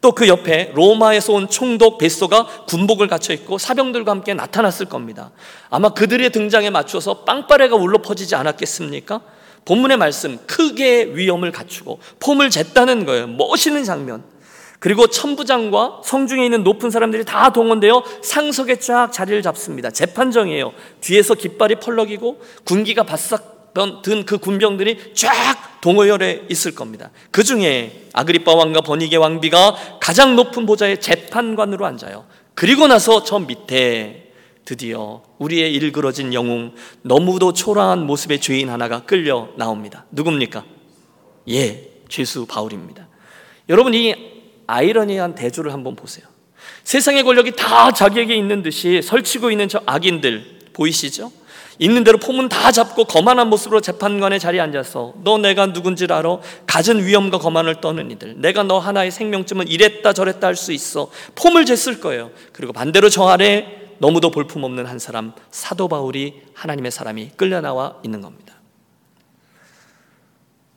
또 0.03 0.11
그 0.11 0.27
옆에 0.27 0.71
로마에서 0.75 1.31
온 1.31 1.49
총독 1.49 1.97
베소가 1.97 2.65
군복을 2.67 3.07
갖춰 3.07 3.33
있고 3.33 3.57
사병들과 3.57 4.11
함께 4.11 4.33
나타났을 4.33 4.87
겁니다. 4.87 5.31
아마 5.69 5.89
그들의 5.93 6.29
등장에 6.29 6.69
맞춰서 6.69 7.23
빵빠레가 7.23 7.77
울려 7.77 7.99
퍼지지 8.01 8.35
않았겠습니까? 8.35 9.21
본문의 9.63 9.95
말씀 9.95 10.37
크게 10.45 11.13
위험을 11.13 11.53
갖추고 11.53 11.99
폼을 12.19 12.49
쟀다는 12.49 13.05
거예요. 13.05 13.27
멋있는 13.27 13.85
장면. 13.85 14.23
그리고 14.79 15.07
천부장과 15.07 16.01
성중에 16.03 16.43
있는 16.43 16.63
높은 16.65 16.91
사람들이 16.91 17.23
다 17.23 17.53
동원되어 17.53 18.03
상석에 18.21 18.79
쫙 18.79 19.09
자리를 19.09 19.41
잡습니다. 19.41 19.89
재판정이에요. 19.89 20.73
뒤에서 20.99 21.33
깃발이 21.33 21.75
펄럭이고 21.75 22.41
군기가 22.65 23.03
바싹 23.03 23.52
든 23.73 24.25
그 24.25 24.37
군병들이 24.37 25.13
쫙 25.15 25.81
동호열에 25.81 26.45
있을 26.49 26.75
겁니다. 26.75 27.11
그 27.31 27.43
중에 27.43 28.07
아그리빠 28.13 28.53
왕과 28.53 28.81
버니게 28.81 29.17
왕비가 29.17 29.99
가장 29.99 30.35
높은 30.35 30.65
보좌의 30.65 31.01
재판관으로 31.01 31.85
앉아요. 31.85 32.25
그리고 32.55 32.87
나서 32.87 33.23
저 33.23 33.39
밑에 33.39 34.31
드디어 34.65 35.23
우리의 35.39 35.73
일그러진 35.73 36.33
영웅, 36.33 36.73
너무도 37.01 37.53
초라한 37.53 38.05
모습의 38.05 38.39
죄인 38.39 38.69
하나가 38.69 39.03
끌려 39.03 39.49
나옵니다. 39.57 40.05
누굽니까? 40.11 40.63
예, 41.49 41.89
죄수 42.07 42.45
바울입니다. 42.45 43.07
여러분 43.69 43.93
이 43.93 44.15
아이러니한 44.67 45.35
대조를 45.35 45.73
한번 45.73 45.95
보세요. 45.95 46.25
세상의 46.83 47.23
권력이 47.23 47.53
다 47.57 47.91
자기에게 47.91 48.35
있는 48.35 48.61
듯이 48.61 49.01
설치고 49.01 49.51
있는 49.51 49.67
저 49.67 49.81
악인들 49.85 50.59
보이시죠? 50.73 51.31
있는 51.79 52.03
대로 52.03 52.17
폼은 52.17 52.49
다 52.49 52.71
잡고 52.71 53.05
거만한 53.05 53.49
모습으로 53.49 53.81
재판관의 53.81 54.39
자리에 54.39 54.61
앉아서 54.61 55.13
너 55.23 55.37
내가 55.37 55.73
누군지 55.73 56.05
알아? 56.05 56.39
갖은 56.67 57.05
위험과 57.05 57.39
거만을 57.39 57.81
떠는 57.81 58.11
이들. 58.11 58.35
내가 58.41 58.63
너 58.63 58.79
하나의 58.79 59.11
생명쯤은 59.11 59.67
이랬다 59.67 60.13
저랬다 60.13 60.47
할 60.47 60.55
수 60.55 60.71
있어. 60.71 61.09
폼을 61.35 61.65
쟀을 61.65 61.99
거예요. 61.99 62.31
그리고 62.51 62.73
반대로 62.73 63.09
저 63.09 63.27
아래 63.27 63.83
너무도 63.97 64.31
볼품없는 64.31 64.85
한 64.85 64.99
사람 64.99 65.33
사도 65.49 65.87
바울이 65.87 66.41
하나님의 66.53 66.91
사람이 66.91 67.31
끌려 67.37 67.61
나와 67.61 67.97
있는 68.03 68.21
겁니다. 68.21 68.55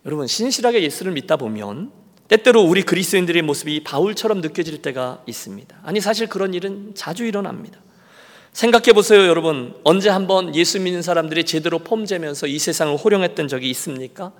여러분 0.04 0.26
신실하게 0.26 0.82
예수를 0.82 1.12
믿다 1.12 1.36
보면 1.36 1.90
때때로 2.28 2.62
우리 2.62 2.82
그리스도인들의 2.82 3.42
모습이 3.42 3.84
바울처럼 3.84 4.40
느껴질 4.40 4.82
때가 4.82 5.22
있습니다. 5.26 5.76
아니 5.82 6.00
사실 6.00 6.28
그런 6.28 6.54
일은 6.54 6.92
자주 6.94 7.24
일어납니다 7.24 7.80
생각해 8.56 8.94
보세요, 8.94 9.26
여러분. 9.26 9.74
언제 9.84 10.08
한번 10.08 10.54
예수 10.54 10.80
믿는 10.80 11.02
사람들이 11.02 11.44
제대로 11.44 11.78
폼재면서 11.78 12.46
이 12.46 12.58
세상을 12.58 12.96
호령했던 12.96 13.48
적이 13.48 13.68
있습니까? 13.68 14.32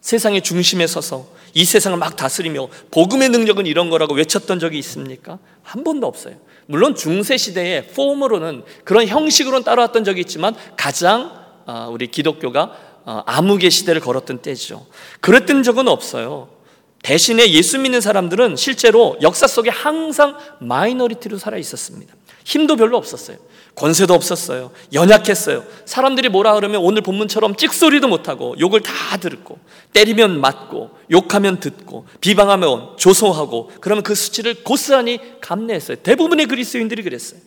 세상의 0.00 0.42
중심에 0.42 0.86
서서 0.86 1.26
이 1.52 1.64
세상을 1.64 1.98
막 1.98 2.14
다스리며 2.14 2.68
복음의 2.92 3.28
능력은 3.30 3.66
이런 3.66 3.90
거라고 3.90 4.14
외쳤던 4.14 4.60
적이 4.60 4.78
있습니까? 4.78 5.40
한 5.64 5.82
번도 5.82 6.06
없어요. 6.06 6.36
물론 6.66 6.94
중세 6.94 7.36
시대에 7.36 7.88
폼으로는 7.88 8.62
그런 8.84 9.08
형식으로는 9.08 9.64
따라왔던 9.64 10.04
적이 10.04 10.20
있지만 10.20 10.54
가장 10.76 11.32
아, 11.66 11.88
우리 11.88 12.06
기독교가 12.06 12.76
아, 13.04 13.24
암흑의 13.26 13.72
시대를 13.72 14.00
걸었던 14.00 14.42
때죠. 14.42 14.86
그랬던 15.18 15.64
적은 15.64 15.88
없어요. 15.88 16.50
대신에 17.02 17.50
예수 17.50 17.80
믿는 17.80 18.00
사람들은 18.00 18.54
실제로 18.54 19.16
역사 19.22 19.48
속에 19.48 19.70
항상 19.70 20.36
마이너리티로 20.60 21.38
살아 21.38 21.56
있었습니다. 21.56 22.14
힘도 22.44 22.76
별로 22.76 22.96
없었어요. 22.96 23.36
권세도 23.74 24.12
없었어요. 24.12 24.72
연약했어요. 24.92 25.64
사람들이 25.84 26.28
뭐라 26.28 26.54
그러면 26.54 26.82
오늘 26.82 27.02
본문처럼 27.02 27.56
찍소리도 27.56 28.08
못하고 28.08 28.56
욕을 28.58 28.80
다 28.80 29.16
듣고 29.18 29.58
때리면 29.92 30.40
맞고 30.40 30.90
욕하면 31.10 31.60
듣고 31.60 32.06
비방하면 32.20 32.96
조소하고 32.96 33.70
그러면 33.80 34.02
그 34.02 34.14
수치를 34.14 34.64
고스란히 34.64 35.20
감내했어요. 35.40 35.98
대부분의 35.98 36.46
그리스도인들이 36.46 37.02
그랬어요. 37.02 37.40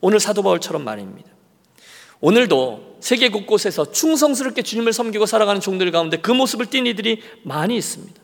오늘 0.00 0.20
사도 0.20 0.42
바울처럼 0.42 0.84
말입니다. 0.84 1.28
오늘도 2.20 2.98
세계 3.00 3.30
곳곳에서 3.30 3.90
충성스럽게 3.90 4.62
주님을 4.62 4.92
섬기고 4.92 5.26
살아가는 5.26 5.60
종들 5.60 5.90
가운데 5.90 6.18
그 6.18 6.30
모습을 6.30 6.66
띈 6.66 6.86
이들이 6.86 7.22
많이 7.42 7.76
있습니다. 7.76 8.20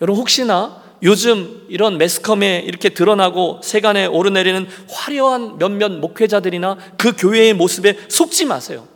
여러분 0.00 0.20
혹시나 0.20 0.82
요즘 1.02 1.66
이런 1.68 1.98
매스컴에 1.98 2.64
이렇게 2.66 2.88
드러나고 2.88 3.60
세간에 3.62 4.06
오르내리는 4.06 4.66
화려한 4.88 5.58
몇몇 5.58 5.92
목회자들이나 5.92 6.78
그 6.96 7.14
교회의 7.16 7.52
모습에 7.54 7.98
속지 8.08 8.46
마세요. 8.46 8.86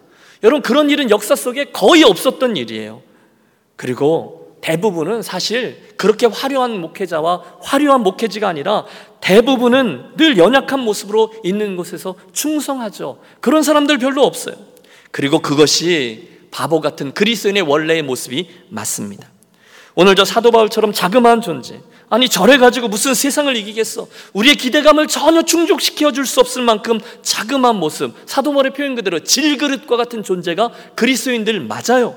여러분 0.42 0.62
그런 0.62 0.88
일은 0.90 1.10
역사 1.10 1.34
속에 1.34 1.66
거의 1.66 2.04
없었던 2.04 2.56
일이에요. 2.56 3.02
그리고 3.76 4.56
대부분은 4.60 5.22
사실 5.22 5.94
그렇게 5.96 6.26
화려한 6.26 6.80
목회자와 6.80 7.42
화려한 7.60 8.02
목회지가 8.02 8.48
아니라 8.48 8.86
대부분은 9.20 10.16
늘 10.16 10.38
연약한 10.38 10.80
모습으로 10.80 11.32
있는 11.44 11.76
곳에서 11.76 12.14
충성하죠. 12.32 13.20
그런 13.40 13.62
사람들 13.62 13.98
별로 13.98 14.24
없어요. 14.24 14.56
그리고 15.10 15.40
그것이 15.40 16.28
바보 16.50 16.80
같은 16.80 17.12
그리스인의 17.12 17.62
원래의 17.62 18.02
모습이 18.02 18.48
맞습니다. 18.70 19.28
오늘 20.00 20.14
저 20.14 20.24
사도 20.24 20.52
바울처럼 20.52 20.92
자그마한 20.92 21.40
존재, 21.40 21.80
아니 22.08 22.28
저래 22.28 22.56
가지고 22.56 22.86
무슨 22.86 23.14
세상을 23.14 23.56
이기겠어? 23.56 24.06
우리의 24.32 24.54
기대감을 24.54 25.08
전혀 25.08 25.42
충족시켜 25.42 26.12
줄 26.12 26.24
수 26.24 26.38
없을 26.38 26.62
만큼 26.62 27.00
자그마한 27.22 27.80
모습, 27.80 28.14
사도 28.24 28.52
바울의 28.52 28.74
표현 28.74 28.94
그대로 28.94 29.18
질그릇과 29.18 29.96
같은 29.96 30.22
존재가 30.22 30.70
그리스도인들 30.94 31.58
맞아요. 31.58 32.16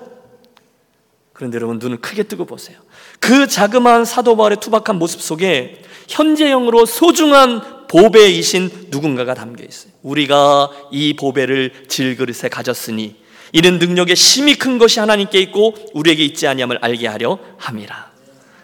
그런데 1.34 1.56
여러분 1.56 1.80
눈을 1.80 2.02
크게 2.02 2.22
뜨고 2.22 2.46
보세요. 2.46 2.78
그 3.20 3.48
자그마한 3.48 4.06
사도 4.06 4.38
바울의 4.38 4.58
투박한 4.60 5.00
모습 5.00 5.20
속에 5.20 5.82
현재형으로 6.08 6.86
소중한 6.86 7.88
보배이신 7.88 8.90
누군가가 8.92 9.34
담겨 9.34 9.64
있어요. 9.64 9.92
우리가 10.04 10.70
이 10.92 11.16
보배를 11.16 11.86
질그릇에 11.88 12.48
가졌으니 12.48 13.16
이는 13.54 13.80
능력의 13.80 14.16
심이 14.16 14.56
큰 14.56 14.78
것이 14.78 15.00
하나님께 15.00 15.40
있고 15.40 15.76
우리에게 15.94 16.24
있지 16.24 16.48
아니함을 16.48 16.80
알게 16.82 17.08
하려 17.08 17.38
함이라. 17.58 18.12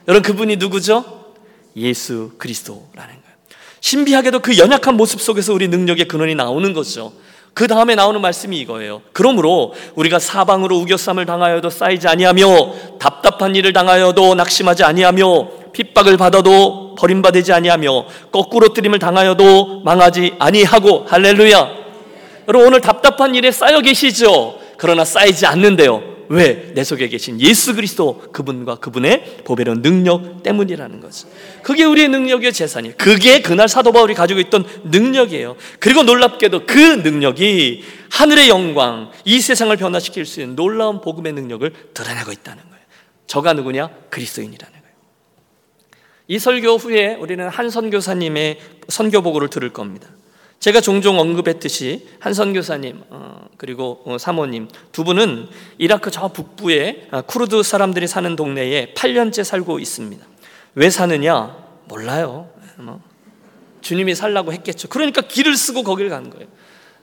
여러분 0.08 0.24
그분이 0.24 0.56
누구죠? 0.58 1.04
예수 1.76 2.32
그리스도라는 2.38 2.94
거예요. 2.94 3.18
신비하게도 3.82 4.40
그 4.40 4.58
연약한 4.58 4.96
모습 4.96 5.22
속에서 5.22 5.54
우리 5.54 5.68
능력의 5.68 6.08
근원이 6.08 6.36
나오는 6.36 6.74
거죠. 6.74 7.14
그 7.54 7.68
다음에 7.68 7.96
나오는 7.96 8.22
말씀이 8.22 8.58
이거예요. 8.60 9.02
그러므로 9.14 9.74
우리가 9.96 10.20
사방으로 10.20 10.78
우겨쌈을 10.78 11.26
당하여도 11.26 11.70
쌓이지 11.72 12.08
아니하며 12.08 12.98
답답한 13.00 13.56
일을 13.56 13.74
당하여도 13.74 14.36
낙심하지 14.36 14.84
아니하며 14.84 15.50
핍박을 15.74 16.18
받아도 16.18 16.96
버림받지 16.96 17.52
아니하며 17.52 18.06
거꾸로 18.32 18.74
뜨림을 18.74 19.00
당하여도 19.00 19.82
망하지 19.82 20.36
아니하고 20.40 21.06
할렐루야. 21.08 21.72
여러분 22.48 22.68
오늘 22.68 22.82
답답한 22.82 23.36
일에 23.36 23.52
쌓여 23.52 23.82
계시죠? 23.82 24.67
그러나 24.78 25.06
쌓이지 25.06 25.46
않는데요. 25.46 26.18
왜? 26.30 26.72
내 26.74 26.84
속에 26.84 27.08
계신 27.08 27.40
예수 27.40 27.74
그리스도 27.74 28.20
그분과 28.34 28.76
그분의 28.76 29.44
보배로운 29.46 29.82
능력 29.82 30.44
때문이라는 30.44 31.00
거죠. 31.00 31.28
그게 31.64 31.86
우리의 31.86 32.10
능력이요 32.10 32.52
재산이에요. 32.52 32.96
그게 32.98 33.42
그날 33.42 33.70
사도 33.70 33.92
바울이 33.92 34.14
가지고 34.14 34.40
있던 34.42 34.66
능력이에요. 34.86 35.56
그리고 35.80 36.04
놀랍게도 36.04 36.66
그 36.66 36.78
능력이 36.78 37.84
하늘의 38.12 38.50
영광, 38.50 39.12
이 39.26 39.40
세상을 39.40 39.76
변화시킬 39.78 40.26
수 40.26 40.42
있는 40.42 40.56
놀라운 40.56 41.02
복음의 41.02 41.34
능력을 41.34 41.72
드러내고 41.94 42.32
있다는 42.32 42.64
거예요. 42.64 42.78
저가 43.28 43.54
누구냐? 43.54 43.90
그리스도인이라는 44.10 44.74
거예요. 44.74 44.96
이 46.28 46.40
설교 46.40 46.76
후에 46.76 47.16
우리는 47.16 47.48
한 47.48 47.70
선교사님의 47.70 48.60
선교보고를 48.90 49.50
들을 49.50 49.72
겁니다. 49.72 50.10
제가 50.60 50.82
종종 50.82 51.20
언급했듯이 51.20 52.08
한 52.20 52.34
선교사님 52.34 53.04
어, 53.10 53.48
그리고 53.58 54.02
어, 54.06 54.18
사모님 54.18 54.68
두 54.92 55.04
분은 55.04 55.48
이라크 55.78 56.10
저 56.10 56.30
북부에 56.30 57.08
아, 57.12 57.22
쿠르드 57.22 57.62
사람들이 57.64 58.08
사는 58.08 58.36
동네에 58.36 58.94
8년째 58.96 59.44
살고 59.44 59.80
있습니다. 59.80 60.26
왜 60.76 60.90
사느냐? 60.90 61.56
몰라요. 61.86 62.50
뭐. 62.78 63.02
주님이 63.82 64.16
살라고 64.16 64.52
했겠죠. 64.54 64.88
그러니까 64.90 65.22
길을 65.22 65.56
쓰고 65.56 65.84
거기를 65.84 66.10
가는 66.10 66.30
거예요. 66.30 66.48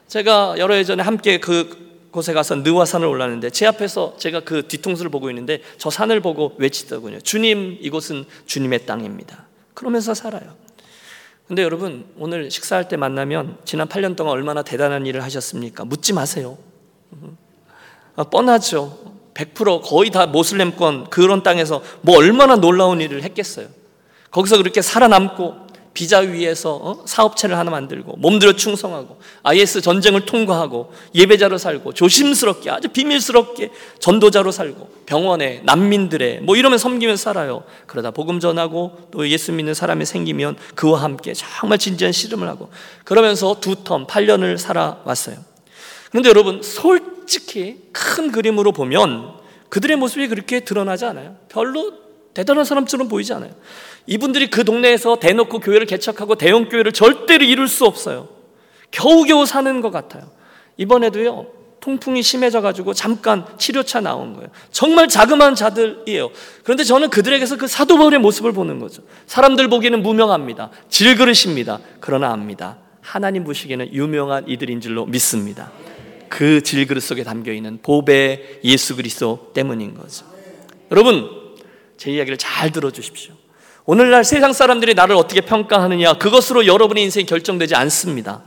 제가 0.07 0.55
여러 0.57 0.75
해 0.75 0.83
전에 0.83 1.01
함께 1.01 1.39
그 1.39 1.85
곳에 2.11 2.31
가서 2.33 2.55
느와산을 2.55 3.07
올랐는데 3.07 3.49
제 3.49 3.65
앞에서 3.65 4.15
제가 4.17 4.41
그 4.41 4.67
뒤통수를 4.67 5.11
보고 5.11 5.29
있는데 5.29 5.61
저 5.77 5.89
산을 5.89 6.21
보고 6.21 6.53
외치더군요. 6.57 7.19
주님 7.21 7.77
이곳은 7.81 8.25
주님의 8.45 8.85
땅입니다. 8.85 9.47
그러면서 9.73 10.13
살아요. 10.13 10.55
근데 11.47 11.61
여러분 11.61 12.05
오늘 12.17 12.49
식사할 12.49 12.87
때 12.87 12.97
만나면 12.97 13.57
지난 13.65 13.87
8년 13.87 14.15
동안 14.15 14.33
얼마나 14.33 14.63
대단한 14.63 15.05
일을 15.05 15.23
하셨습니까? 15.23 15.85
묻지 15.85 16.11
마세요. 16.13 16.57
아, 18.15 18.23
뻔하죠. 18.23 18.97
100% 19.35 19.81
거의 19.83 20.09
다 20.09 20.25
모슬렘권 20.25 21.09
그런 21.09 21.43
땅에서 21.43 21.83
뭐 22.01 22.17
얼마나 22.17 22.55
놀라운 22.55 23.01
일을 23.01 23.21
했겠어요. 23.23 23.67
거기서 24.31 24.57
그렇게 24.57 24.81
살아남고 24.81 25.64
비자 25.95 26.19
위에서 26.19 26.75
어? 26.75 27.03
사업체를 27.05 27.57
하나 27.57 27.71
만들고 27.71 28.17
몸들여 28.17 28.53
충성하고 28.53 29.17
IS 29.43 29.81
전쟁을 29.81 30.25
통과하고 30.25 30.93
예배자로 31.15 31.57
살고 31.57 31.93
조심스럽게 31.93 32.69
아주 32.69 32.89
비밀스럽게 32.89 33.71
전도자로 33.99 34.51
살고 34.51 34.89
병원에 35.05 35.61
난민들의 35.63 36.41
뭐 36.41 36.57
이러면 36.57 36.77
섬기면서 36.77 37.23
살아요. 37.23 37.63
그러다 37.87 38.11
복음 38.11 38.39
전하고 38.39 39.07
또 39.11 39.27
예수 39.29 39.53
믿는 39.53 39.73
사람이 39.73 40.05
생기면 40.05 40.57
그와 40.75 41.01
함께 41.01 41.33
정말 41.33 41.79
진지한 41.79 42.11
씨름을 42.11 42.47
하고 42.47 42.69
그러면서 43.05 43.59
두 43.61 43.75
텀 43.85 44.05
8년을 44.05 44.57
살아왔어요. 44.57 45.37
그런데 46.09 46.29
여러분 46.29 46.61
솔직히 46.61 47.77
큰 47.93 48.31
그림으로 48.31 48.73
보면 48.73 49.33
그들의 49.69 49.95
모습이 49.95 50.27
그렇게 50.27 50.59
드러나지 50.59 51.05
않아요. 51.05 51.37
별로 51.49 52.04
대단한 52.35 52.65
사람처럼 52.65 53.07
보이지 53.07 53.33
않아요. 53.33 53.51
이분들이 54.05 54.49
그 54.51 54.63
동네에서 54.63 55.15
대놓고 55.19 55.59
교회를 55.59 55.87
개척하고 55.87 56.35
대형 56.35 56.69
교회를 56.69 56.91
절대로 56.91 57.43
이룰 57.43 57.67
수 57.67 57.85
없어요. 57.85 58.27
겨우겨우 58.91 59.47
사는 59.47 59.81
것 59.81 59.89
같아요. 59.89 60.29
이번에도요. 60.77 61.47
통풍이 61.79 62.21
심해져 62.23 62.61
가지고 62.61 62.93
잠깐 62.93 63.45
치료차 63.57 64.01
나온 64.01 64.33
거예요. 64.33 64.49
정말 64.71 65.07
자그마한 65.07 65.55
자들이에요. 65.55 66.29
그런데 66.63 66.83
저는 66.83 67.09
그들에게서 67.09 67.57
그 67.57 67.67
사도 67.67 67.97
바울의 67.97 68.19
모습을 68.19 68.51
보는 68.51 68.79
거죠. 68.79 69.03
사람들 69.27 69.69
보기에는 69.69 70.01
무명합니다. 70.01 70.71
질그릇입니다. 70.89 71.79
그러나 71.99 72.31
압니다. 72.31 72.77
하나님 73.01 73.43
보시기에는 73.43 73.93
유명한 73.93 74.45
이들인 74.47 74.81
줄로 74.81 75.05
믿습니다. 75.05 75.71
그 76.27 76.61
질그릇 76.61 77.01
속에 77.01 77.23
담겨 77.23 77.53
있는 77.53 77.79
보배 77.81 78.59
예수 78.63 78.95
그리스도 78.95 79.51
때문인 79.53 79.93
거죠. 79.93 80.25
여러분, 80.91 81.44
제 81.97 82.11
이야기를 82.11 82.37
잘 82.37 82.71
들어주십시오. 82.71 83.33
오늘날 83.85 84.23
세상 84.23 84.51
사람들이 84.51 84.95
나를 84.95 85.15
어떻게 85.15 85.41
평가하느냐, 85.41 86.13
그것으로 86.13 86.65
여러분의 86.65 87.03
인생이 87.03 87.25
결정되지 87.25 87.75
않습니다. 87.75 88.41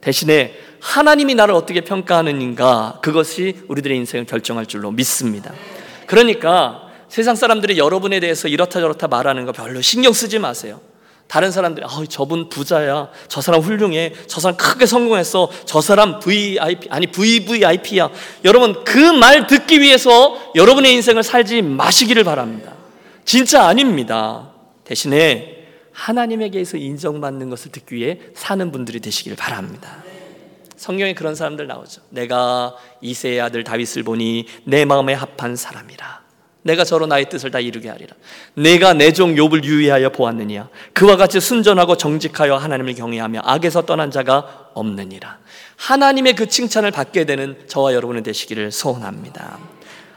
대신에 0.00 0.54
하나님이 0.80 1.34
나를 1.34 1.54
어떻게 1.54 1.82
평가하는가, 1.82 3.00
그것이 3.02 3.62
우리들의 3.68 3.96
인생을 3.98 4.24
결정할 4.24 4.66
줄로 4.66 4.90
믿습니다. 4.90 5.52
그러니까 6.06 6.88
세상 7.08 7.36
사람들이 7.36 7.78
여러분에 7.78 8.20
대해서 8.20 8.48
이렇다 8.48 8.80
저렇다 8.80 9.08
말하는 9.08 9.44
거 9.44 9.52
별로 9.52 9.82
신경 9.82 10.12
쓰지 10.12 10.38
마세요. 10.38 10.80
다른 11.32 11.50
사람들이 11.50 11.86
아, 11.88 12.04
저분 12.10 12.50
부자야. 12.50 13.08
저 13.26 13.40
사람 13.40 13.62
훌륭해. 13.62 14.12
저 14.26 14.38
사람 14.38 14.54
크게 14.58 14.84
성공했어. 14.84 15.48
저 15.64 15.80
사람 15.80 16.20
VIP 16.20 16.88
아니 16.90 17.06
VVIP야. 17.06 18.10
여러분 18.44 18.84
그 18.84 18.98
말 19.14 19.46
듣기 19.46 19.80
위해서 19.80 20.38
여러분의 20.54 20.92
인생을 20.92 21.22
살지 21.22 21.62
마시기를 21.62 22.22
바랍니다. 22.24 22.74
진짜 23.24 23.64
아닙니다. 23.64 24.50
대신에 24.84 25.68
하나님에게서 25.92 26.76
인정받는 26.76 27.48
것을 27.48 27.72
듣기 27.72 27.94
위해 27.94 28.18
사는 28.34 28.70
분들이 28.70 29.00
되시길 29.00 29.34
바랍니다. 29.34 30.02
성경에 30.76 31.14
그런 31.14 31.34
사람들 31.34 31.66
나오죠. 31.66 32.02
내가 32.10 32.74
이세의 33.00 33.40
아들 33.40 33.64
다윗을 33.64 34.02
보니 34.02 34.48
내 34.64 34.84
마음에 34.84 35.14
합한 35.14 35.56
사람이라. 35.56 36.21
내가 36.62 36.84
저로 36.84 37.06
나의 37.06 37.28
뜻을 37.28 37.50
다 37.50 37.58
이루게 37.60 37.88
하리라. 37.88 38.14
내가 38.54 38.94
내 38.94 39.12
종 39.12 39.34
욥을 39.34 39.64
유의하여 39.64 40.10
보았느냐. 40.10 40.68
그와 40.92 41.16
같이 41.16 41.40
순전하고 41.40 41.96
정직하여 41.96 42.56
하나님을 42.56 42.94
경외하며 42.94 43.42
악에서 43.44 43.82
떠난 43.82 44.10
자가 44.10 44.70
없느니라. 44.74 45.38
하나님의 45.76 46.34
그 46.34 46.46
칭찬을 46.46 46.90
받게 46.92 47.24
되는 47.24 47.58
저와 47.66 47.94
여러분이 47.94 48.22
되시기를 48.22 48.70
소원합니다. 48.70 49.58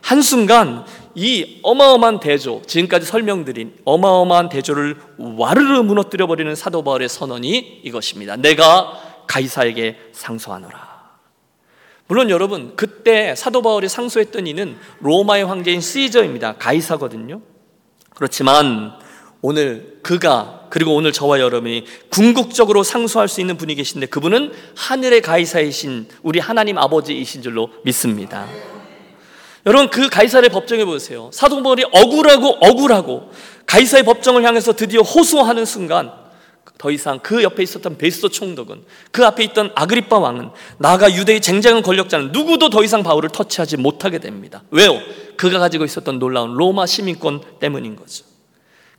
한순간 0.01 0.85
이 1.15 1.59
어마어마한 1.63 2.19
대조, 2.19 2.61
지금까지 2.67 3.07
설명드린 3.07 3.73
어마어마한 3.85 4.49
대조를 4.49 4.97
와르르 5.17 5.81
무너뜨려 5.81 6.27
버리는 6.27 6.53
사도 6.53 6.83
바울의 6.83 7.09
선언이 7.09 7.81
이것입니다. 7.83 8.35
내가 8.35 9.01
가이사에게 9.25 9.97
상소하노라. 10.11 10.84
물론 12.07 12.29
여러분 12.29 12.75
그때 12.75 13.33
사도 13.35 13.61
바울이 13.61 13.89
상소했던 13.89 14.47
이는 14.47 14.77
로마의 14.99 15.45
황제인 15.45 15.81
시저입니다. 15.81 16.55
가이사거든요. 16.57 17.41
그렇지만 18.13 18.93
오늘 19.41 19.99
그가 20.03 20.67
그리고 20.69 20.95
오늘 20.95 21.11
저와 21.11 21.39
여러분이 21.39 21.85
궁극적으로 22.09 22.83
상소할 22.83 23.27
수 23.27 23.41
있는 23.41 23.57
분이 23.57 23.75
계신데 23.75 24.07
그분은 24.07 24.51
하늘의 24.75 25.21
가이사이신 25.21 26.07
우리 26.21 26.39
하나님 26.39 26.77
아버지이신 26.77 27.41
줄로 27.41 27.69
믿습니다. 27.83 28.47
여러분 29.65 29.89
그 29.89 30.09
가이사의 30.09 30.49
법정에 30.49 30.85
보세요. 30.85 31.29
사도 31.33 31.61
바울이 31.63 31.85
억울하고 31.91 32.57
억울하고 32.61 33.31
가이사의 33.65 34.03
법정을 34.03 34.43
향해서 34.43 34.73
드디어 34.73 35.01
호소하는 35.01 35.65
순간 35.65 36.11
더 36.77 36.91
이상 36.91 37.19
그 37.19 37.41
옆에 37.41 37.63
있었던 37.63 37.97
베스도 37.97 38.29
총독은 38.29 38.83
그 39.11 39.25
앞에 39.25 39.43
있던 39.45 39.71
아그리파 39.75 40.19
왕은 40.19 40.49
나가 40.77 41.13
유대의 41.13 41.41
쟁쟁한 41.41 41.81
권력자는 41.81 42.31
누구도 42.31 42.69
더 42.69 42.83
이상 42.83 43.01
바울을 43.01 43.29
터치하지 43.29 43.77
못하게 43.77 44.19
됩니다. 44.19 44.63
왜요? 44.71 44.99
그가 45.37 45.59
가지고 45.59 45.85
있었던 45.85 46.19
놀라운 46.19 46.53
로마 46.53 46.85
시민권 46.85 47.41
때문인 47.59 47.95
거죠. 47.95 48.25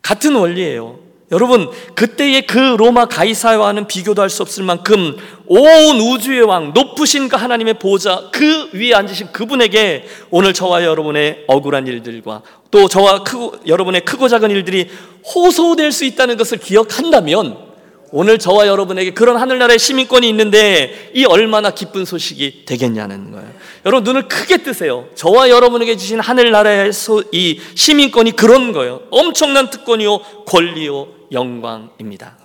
같은 0.03 0.35
원리예요. 0.35 1.07
여러분, 1.33 1.69
그때의 1.97 2.47
그 2.47 2.57
로마 2.57 3.07
가이사와는 3.07 3.89
비교도 3.89 4.23
할 4.23 4.31
수 4.31 4.43
없을 4.43 4.63
만큼 4.63 5.17
온 5.47 5.61
우주의 5.99 6.41
왕, 6.43 6.73
높으신 6.73 7.29
그 7.29 7.35
하나님의 7.35 7.81
보좌, 7.81 8.31
그 8.31 8.71
위에 8.73 8.95
앉으신 8.95 9.33
그분에게 9.33 10.07
오늘 10.31 10.53
저와 10.53 10.85
여러분의 10.85 11.45
억울한 11.49 11.89
일들과 11.89 12.43
또 12.71 12.87
저와 12.87 13.25
크고, 13.25 13.57
여러분의 13.67 14.05
크고 14.05 14.29
작은 14.29 14.53
일들이 14.53 14.89
호소될 15.35 15.91
수 15.91 16.05
있다는 16.05 16.37
것을 16.37 16.59
기억한다면 16.59 17.66
오늘 18.13 18.39
저와 18.39 18.67
여러분에게 18.67 19.11
그런 19.13 19.37
하늘나라의 19.37 19.79
시민권이 19.79 20.29
있는데 20.29 21.11
이 21.15 21.25
얼마나 21.25 21.71
기쁜 21.71 22.05
소식이 22.05 22.65
되겠냐는 22.65 23.33
거예요. 23.33 23.51
여러분 23.85 24.05
눈을 24.05 24.29
크게 24.29 24.59
뜨세요. 24.59 25.09
저와 25.15 25.49
여러분에게 25.51 25.97
주신 25.97 26.21
하늘나라의 26.21 26.93
이 27.33 27.61
시민권이 27.75 28.33
그런 28.33 28.73
거예요. 28.73 29.03
엄청난 29.11 29.71
특권이요, 29.71 30.45
권리요, 30.47 31.09
영광입니다. 31.33 32.37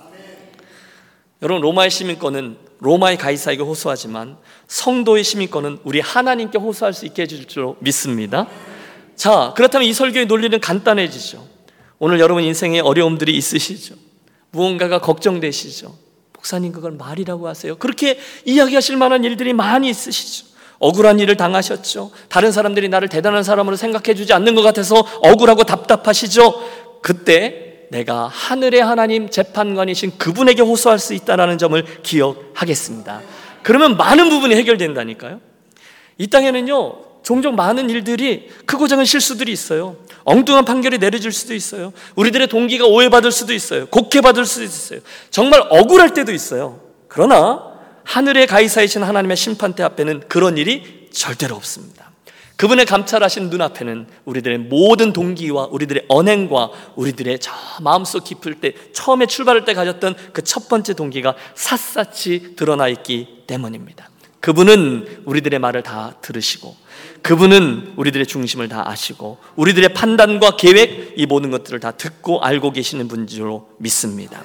여러분 1.42 1.62
로마의 1.62 1.90
시민권은 1.90 2.58
로마의 2.80 3.18
가이사에게 3.18 3.62
호소하지만 3.62 4.38
성도의 4.68 5.24
시민권은 5.24 5.80
우리 5.84 6.00
하나님께 6.00 6.58
호소할 6.58 6.94
수 6.94 7.06
있게 7.06 7.24
해줄 7.24 7.46
줄 7.46 7.76
믿습니다. 7.80 8.48
자, 9.16 9.54
그렇다면 9.56 9.88
이 9.88 9.94
설교의 9.94 10.26
논리는 10.26 10.60
간단해지죠. 10.60 11.48
오늘 12.00 12.20
여러분 12.20 12.44
인생에 12.44 12.80
어려움들이 12.80 13.36
있으시죠. 13.38 13.94
무언가가 14.52 15.00
걱정되시죠. 15.00 15.96
목사님 16.34 16.72
그걸 16.72 16.92
말이라고 16.92 17.48
하세요. 17.48 17.76
그렇게 17.78 18.20
이야기하실 18.46 18.98
만한 18.98 19.24
일들이 19.24 19.54
많이 19.54 19.90
있으시죠. 19.90 20.52
억울한 20.80 21.20
일을 21.20 21.38
당하셨죠. 21.38 22.12
다른 22.28 22.52
사람들이 22.52 22.90
나를 22.90 23.08
대단한 23.08 23.44
사람으로 23.44 23.76
생각해 23.76 24.16
주지 24.16 24.34
않는 24.34 24.56
것 24.56 24.64
같아서 24.64 24.96
억울하고 25.22 25.64
답답하시죠. 25.64 27.00
그때 27.02 27.88
내가 27.92 28.28
하늘의 28.28 28.82
하나님 28.82 29.30
재판관이신 29.30 30.18
그분에게 30.18 30.64
호소할 30.64 30.98
수 30.98 31.14
있다는 31.14 31.58
점을 31.58 31.84
기억하겠습니다. 32.02 33.22
그러면 33.62 33.96
많은 33.96 34.30
부분이 34.30 34.56
해결된다니까요. 34.56 35.40
이 36.18 36.28
땅에는요, 36.28 37.11
종종 37.32 37.56
많은 37.56 37.90
일들이 37.90 38.50
크고 38.66 38.90
작은 38.90 39.06
실수들이 39.06 39.54
있어요. 39.54 39.96
엉뚱한 40.26 40.66
판결이 40.66 40.98
내려질 40.98 41.32
수도 41.32 41.54
있어요. 41.56 41.94
우리들의 42.16 42.48
동기가 42.48 42.86
오해받을 42.86 43.32
수도 43.32 43.54
있어요. 43.54 43.86
곡해받을 43.86 44.46
수도 44.46 44.66
있어요. 44.66 45.00
정말 45.30 45.64
억울할 45.70 46.14
때도 46.14 46.34
있어요. 46.34 46.82
그러나 47.08 47.72
하늘의 48.04 48.48
가이사이신 48.48 49.04
하나님의 49.04 49.38
심판대 49.38 49.82
앞에는 49.82 50.24
그런 50.28 50.58
일이 50.58 51.08
절대로 51.14 51.56
없습니다. 51.56 52.12
그분의 52.58 52.86
감찰하신 52.86 53.50
눈앞에는 53.50 54.08
우리들의 54.26 54.58
모든 54.58 55.14
동기와 55.14 55.70
우리들의 55.72 56.08
언행과 56.10 56.70
우리들의 56.98 57.40
저 57.40 57.52
마음속 57.82 58.26
깊을 58.26 58.56
때 58.56 58.74
처음에 58.92 59.26
출발할 59.26 59.64
때 59.64 59.74
가졌던 59.74 60.16
그 60.34 60.42
첫 60.44 60.68
번째 60.68 60.94
동기가 60.96 61.36
샅샅이 61.56 62.58
드러나 62.58 62.90
있기 62.90 63.46
때문입니다. 63.48 64.11
그분은 64.42 65.24
우리들의 65.26 65.60
말을 65.60 65.84
다 65.84 66.16
들으시고 66.22 66.76
그분은 67.22 67.94
우리들의 67.96 68.26
중심을 68.26 68.68
다 68.68 68.90
아시고 68.90 69.38
우리들의 69.56 69.94
판단과 69.94 70.58
계획 70.58 71.14
이 71.16 71.26
모든 71.28 71.52
것들을 71.52 71.80
다 71.80 71.92
듣고 71.92 72.42
알고 72.42 72.72
계시는 72.72 73.08
분으로 73.08 73.70
믿습니다. 73.78 74.44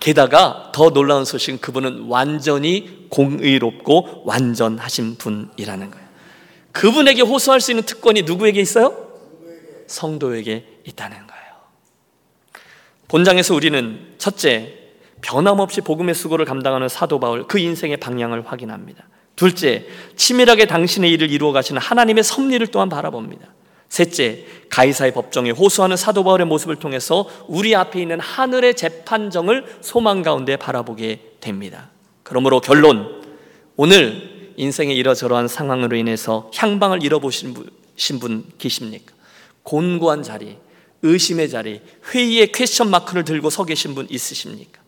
게다가 0.00 0.72
더 0.74 0.90
놀라운 0.90 1.24
소식은 1.24 1.60
그분은 1.60 2.06
완전히 2.08 3.06
공의롭고 3.10 4.22
완전하신 4.24 5.16
분이라는 5.16 5.90
거예요. 5.90 6.06
그분에게 6.72 7.22
호소할 7.22 7.60
수 7.60 7.70
있는 7.70 7.84
특권이 7.84 8.22
누구에게 8.22 8.60
있어요? 8.60 9.08
성도에게 9.86 10.80
있다는 10.84 11.16
거예요. 11.16 11.40
본장에서 13.08 13.54
우리는 13.54 14.14
첫째, 14.18 14.79
변함없이 15.22 15.80
복음의 15.80 16.14
수고를 16.14 16.44
감당하는 16.44 16.88
사도 16.88 17.20
바울 17.20 17.46
그 17.46 17.58
인생의 17.58 17.98
방향을 17.98 18.46
확인합니다. 18.46 19.04
둘째, 19.36 19.86
치밀하게 20.16 20.66
당신의 20.66 21.10
일을 21.12 21.30
이루어 21.30 21.52
가시는 21.52 21.80
하나님의 21.80 22.24
섭리를 22.24 22.66
또한 22.68 22.88
바라봅니다. 22.88 23.54
셋째, 23.88 24.46
가이사의 24.68 25.12
법정에 25.12 25.50
호소하는 25.50 25.96
사도 25.96 26.22
바울의 26.22 26.46
모습을 26.46 26.76
통해서 26.76 27.28
우리 27.48 27.74
앞에 27.74 28.00
있는 28.00 28.20
하늘의 28.20 28.76
재판정을 28.76 29.78
소망 29.80 30.22
가운데 30.22 30.56
바라보게 30.56 31.36
됩니다. 31.40 31.90
그러므로 32.22 32.60
결론, 32.60 33.22
오늘 33.76 34.52
인생의 34.56 34.96
이러저러한 34.96 35.48
상황으로 35.48 35.96
인해서 35.96 36.50
향방을 36.54 37.02
잃어보신 37.02 37.54
분 38.20 38.44
계십니까? 38.58 39.14
곤고한 39.64 40.22
자리, 40.22 40.58
의심의 41.02 41.48
자리, 41.48 41.80
회의의 42.12 42.52
question 42.52 42.90
mark를 42.90 43.24
들고 43.24 43.50
서 43.50 43.64
계신 43.64 43.94
분 43.94 44.06
있으십니까? 44.10 44.80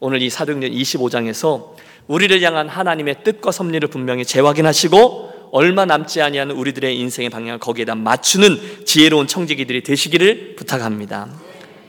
오늘 0.00 0.22
이 0.22 0.30
사도행전 0.30 0.70
25장에서 0.70 1.70
우리를 2.06 2.40
향한 2.42 2.68
하나님의 2.68 3.22
뜻과 3.24 3.50
섭리를 3.50 3.86
분명히 3.88 4.24
재확인하시고 4.24 5.50
얼마 5.52 5.84
남지 5.84 6.22
아니하는 6.22 6.54
우리들의 6.54 6.98
인생의 6.98 7.30
방향을 7.30 7.58
거기에다 7.58 7.94
맞추는 7.94 8.84
지혜로운 8.84 9.26
청지기들이 9.26 9.82
되시기를 9.82 10.56
부탁합니다. 10.56 11.28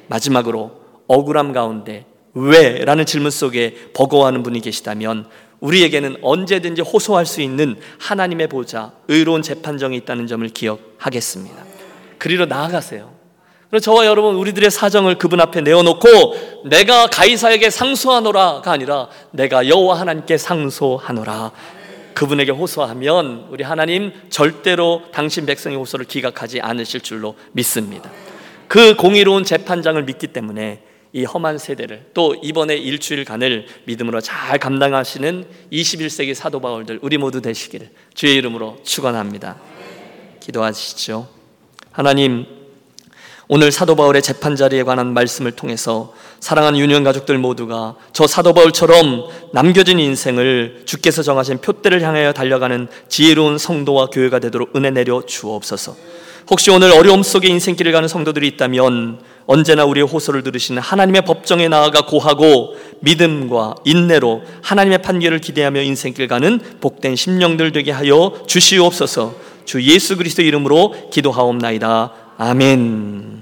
마지막으로 0.08 0.72
억울함 1.08 1.54
가운데 1.54 2.06
왜? 2.34 2.84
라는 2.86 3.06
질문 3.06 3.32
속에 3.32 3.92
버거워하는 3.94 4.44
분이 4.44 4.62
계시다면 4.62 5.28
우리에게는 5.60 6.18
언제든지 6.22 6.82
호소할 6.82 7.26
수 7.26 7.42
있는 7.42 7.76
하나님의 8.00 8.48
보좌, 8.48 8.94
의로운 9.08 9.42
재판정이 9.42 9.98
있다는 9.98 10.28
점을 10.28 10.48
기억하겠습니다. 10.48 11.64
그리로 12.18 12.46
나아가세요. 12.46 13.19
그래서 13.70 13.84
저와 13.84 14.08
여러분 14.08 14.36
우리들의 14.36 14.72
사정을 14.72 15.20
그분 15.20 15.40
앞에 15.40 15.62
내어놓고 15.62 16.66
내가 16.66 17.08
가이사에게 17.08 17.70
상소하노라가 17.70 18.72
아니라 18.72 19.10
내가 19.32 19.68
여호와 19.68 20.00
하나님께 20.00 20.38
상소하노라. 20.38 21.52
그분에게 22.16 22.52
호소하면 22.52 23.48
우리 23.50 23.64
하나님 23.64 24.12
절대로 24.30 25.04
당신 25.14 25.46
백성의 25.46 25.78
호소를 25.78 26.06
기각하지 26.06 26.60
않으실 26.62 27.02
줄로 27.02 27.36
믿습니다. 27.54 28.12
그 28.68 28.96
공의로운 28.96 29.44
재판장을 29.44 30.04
믿기 30.04 30.28
때문에 30.28 30.82
이 31.14 31.24
험한 31.24 31.60
세대를 31.60 32.08
또 32.14 32.36
이번에 32.42 32.76
일주일간을 32.76 33.68
믿음으로 33.86 34.20
잘 34.22 34.60
감당하시는 34.60 35.46
21세기 35.72 36.34
사도 36.34 36.60
바울들 36.60 37.00
우리 37.02 37.18
모두 37.18 37.42
되시기를 37.42 37.90
주의 38.14 38.36
이름으로 38.36 38.80
축원합니다. 38.84 39.58
기도하시죠. 40.40 41.28
하나님 41.92 42.59
오늘 43.52 43.72
사도 43.72 43.96
바울의 43.96 44.22
재판 44.22 44.56
자리에 44.56 44.84
관한 44.84 45.12
말씀을 45.16 45.54
통해서 45.54 46.14
사랑하는 46.40 46.78
유년 46.78 47.04
가족들 47.04 47.40
모두가 47.40 47.96
저 48.14 48.28
사도 48.28 48.54
바울처럼 48.54 49.24
남겨진 49.54 49.98
인생을 49.98 50.84
주께서 50.86 51.24
정하신 51.24 51.58
표대를 51.58 52.04
향하여 52.04 52.32
달려가는 52.32 52.88
지혜로운 53.08 53.58
성도와 53.58 54.12
교회가 54.12 54.38
되도록 54.38 54.76
은혜 54.76 54.92
내려 54.92 55.24
주옵소서. 55.26 55.96
혹시 56.52 56.70
오늘 56.70 56.92
어려움 56.92 57.24
속에 57.24 57.48
인생길을 57.48 57.92
가는 57.92 58.08
성도들이 58.08 58.48
있다면 58.50 59.20
언제나 59.48 59.84
우리의 59.84 60.06
호소를 60.06 60.44
들으시는 60.44 60.80
하나님의 60.80 61.24
법정에 61.24 61.68
나아가 61.70 62.06
고하고 62.06 62.76
믿음과 63.00 63.78
인내로 63.84 64.44
하나님의 64.62 65.02
판결을 65.02 65.42
기대하며 65.42 65.82
인생길 65.82 66.28
가는 66.28 66.60
복된 66.82 67.16
심령들 67.16 67.72
되게 67.72 67.90
하여 67.92 68.44
주시옵소서. 68.46 69.34
주 69.66 69.82
예수 69.82 70.18
그리스도 70.18 70.44
이름으로 70.44 71.10
기도하옵나이다. 71.10 72.12
아멘. 72.38 73.39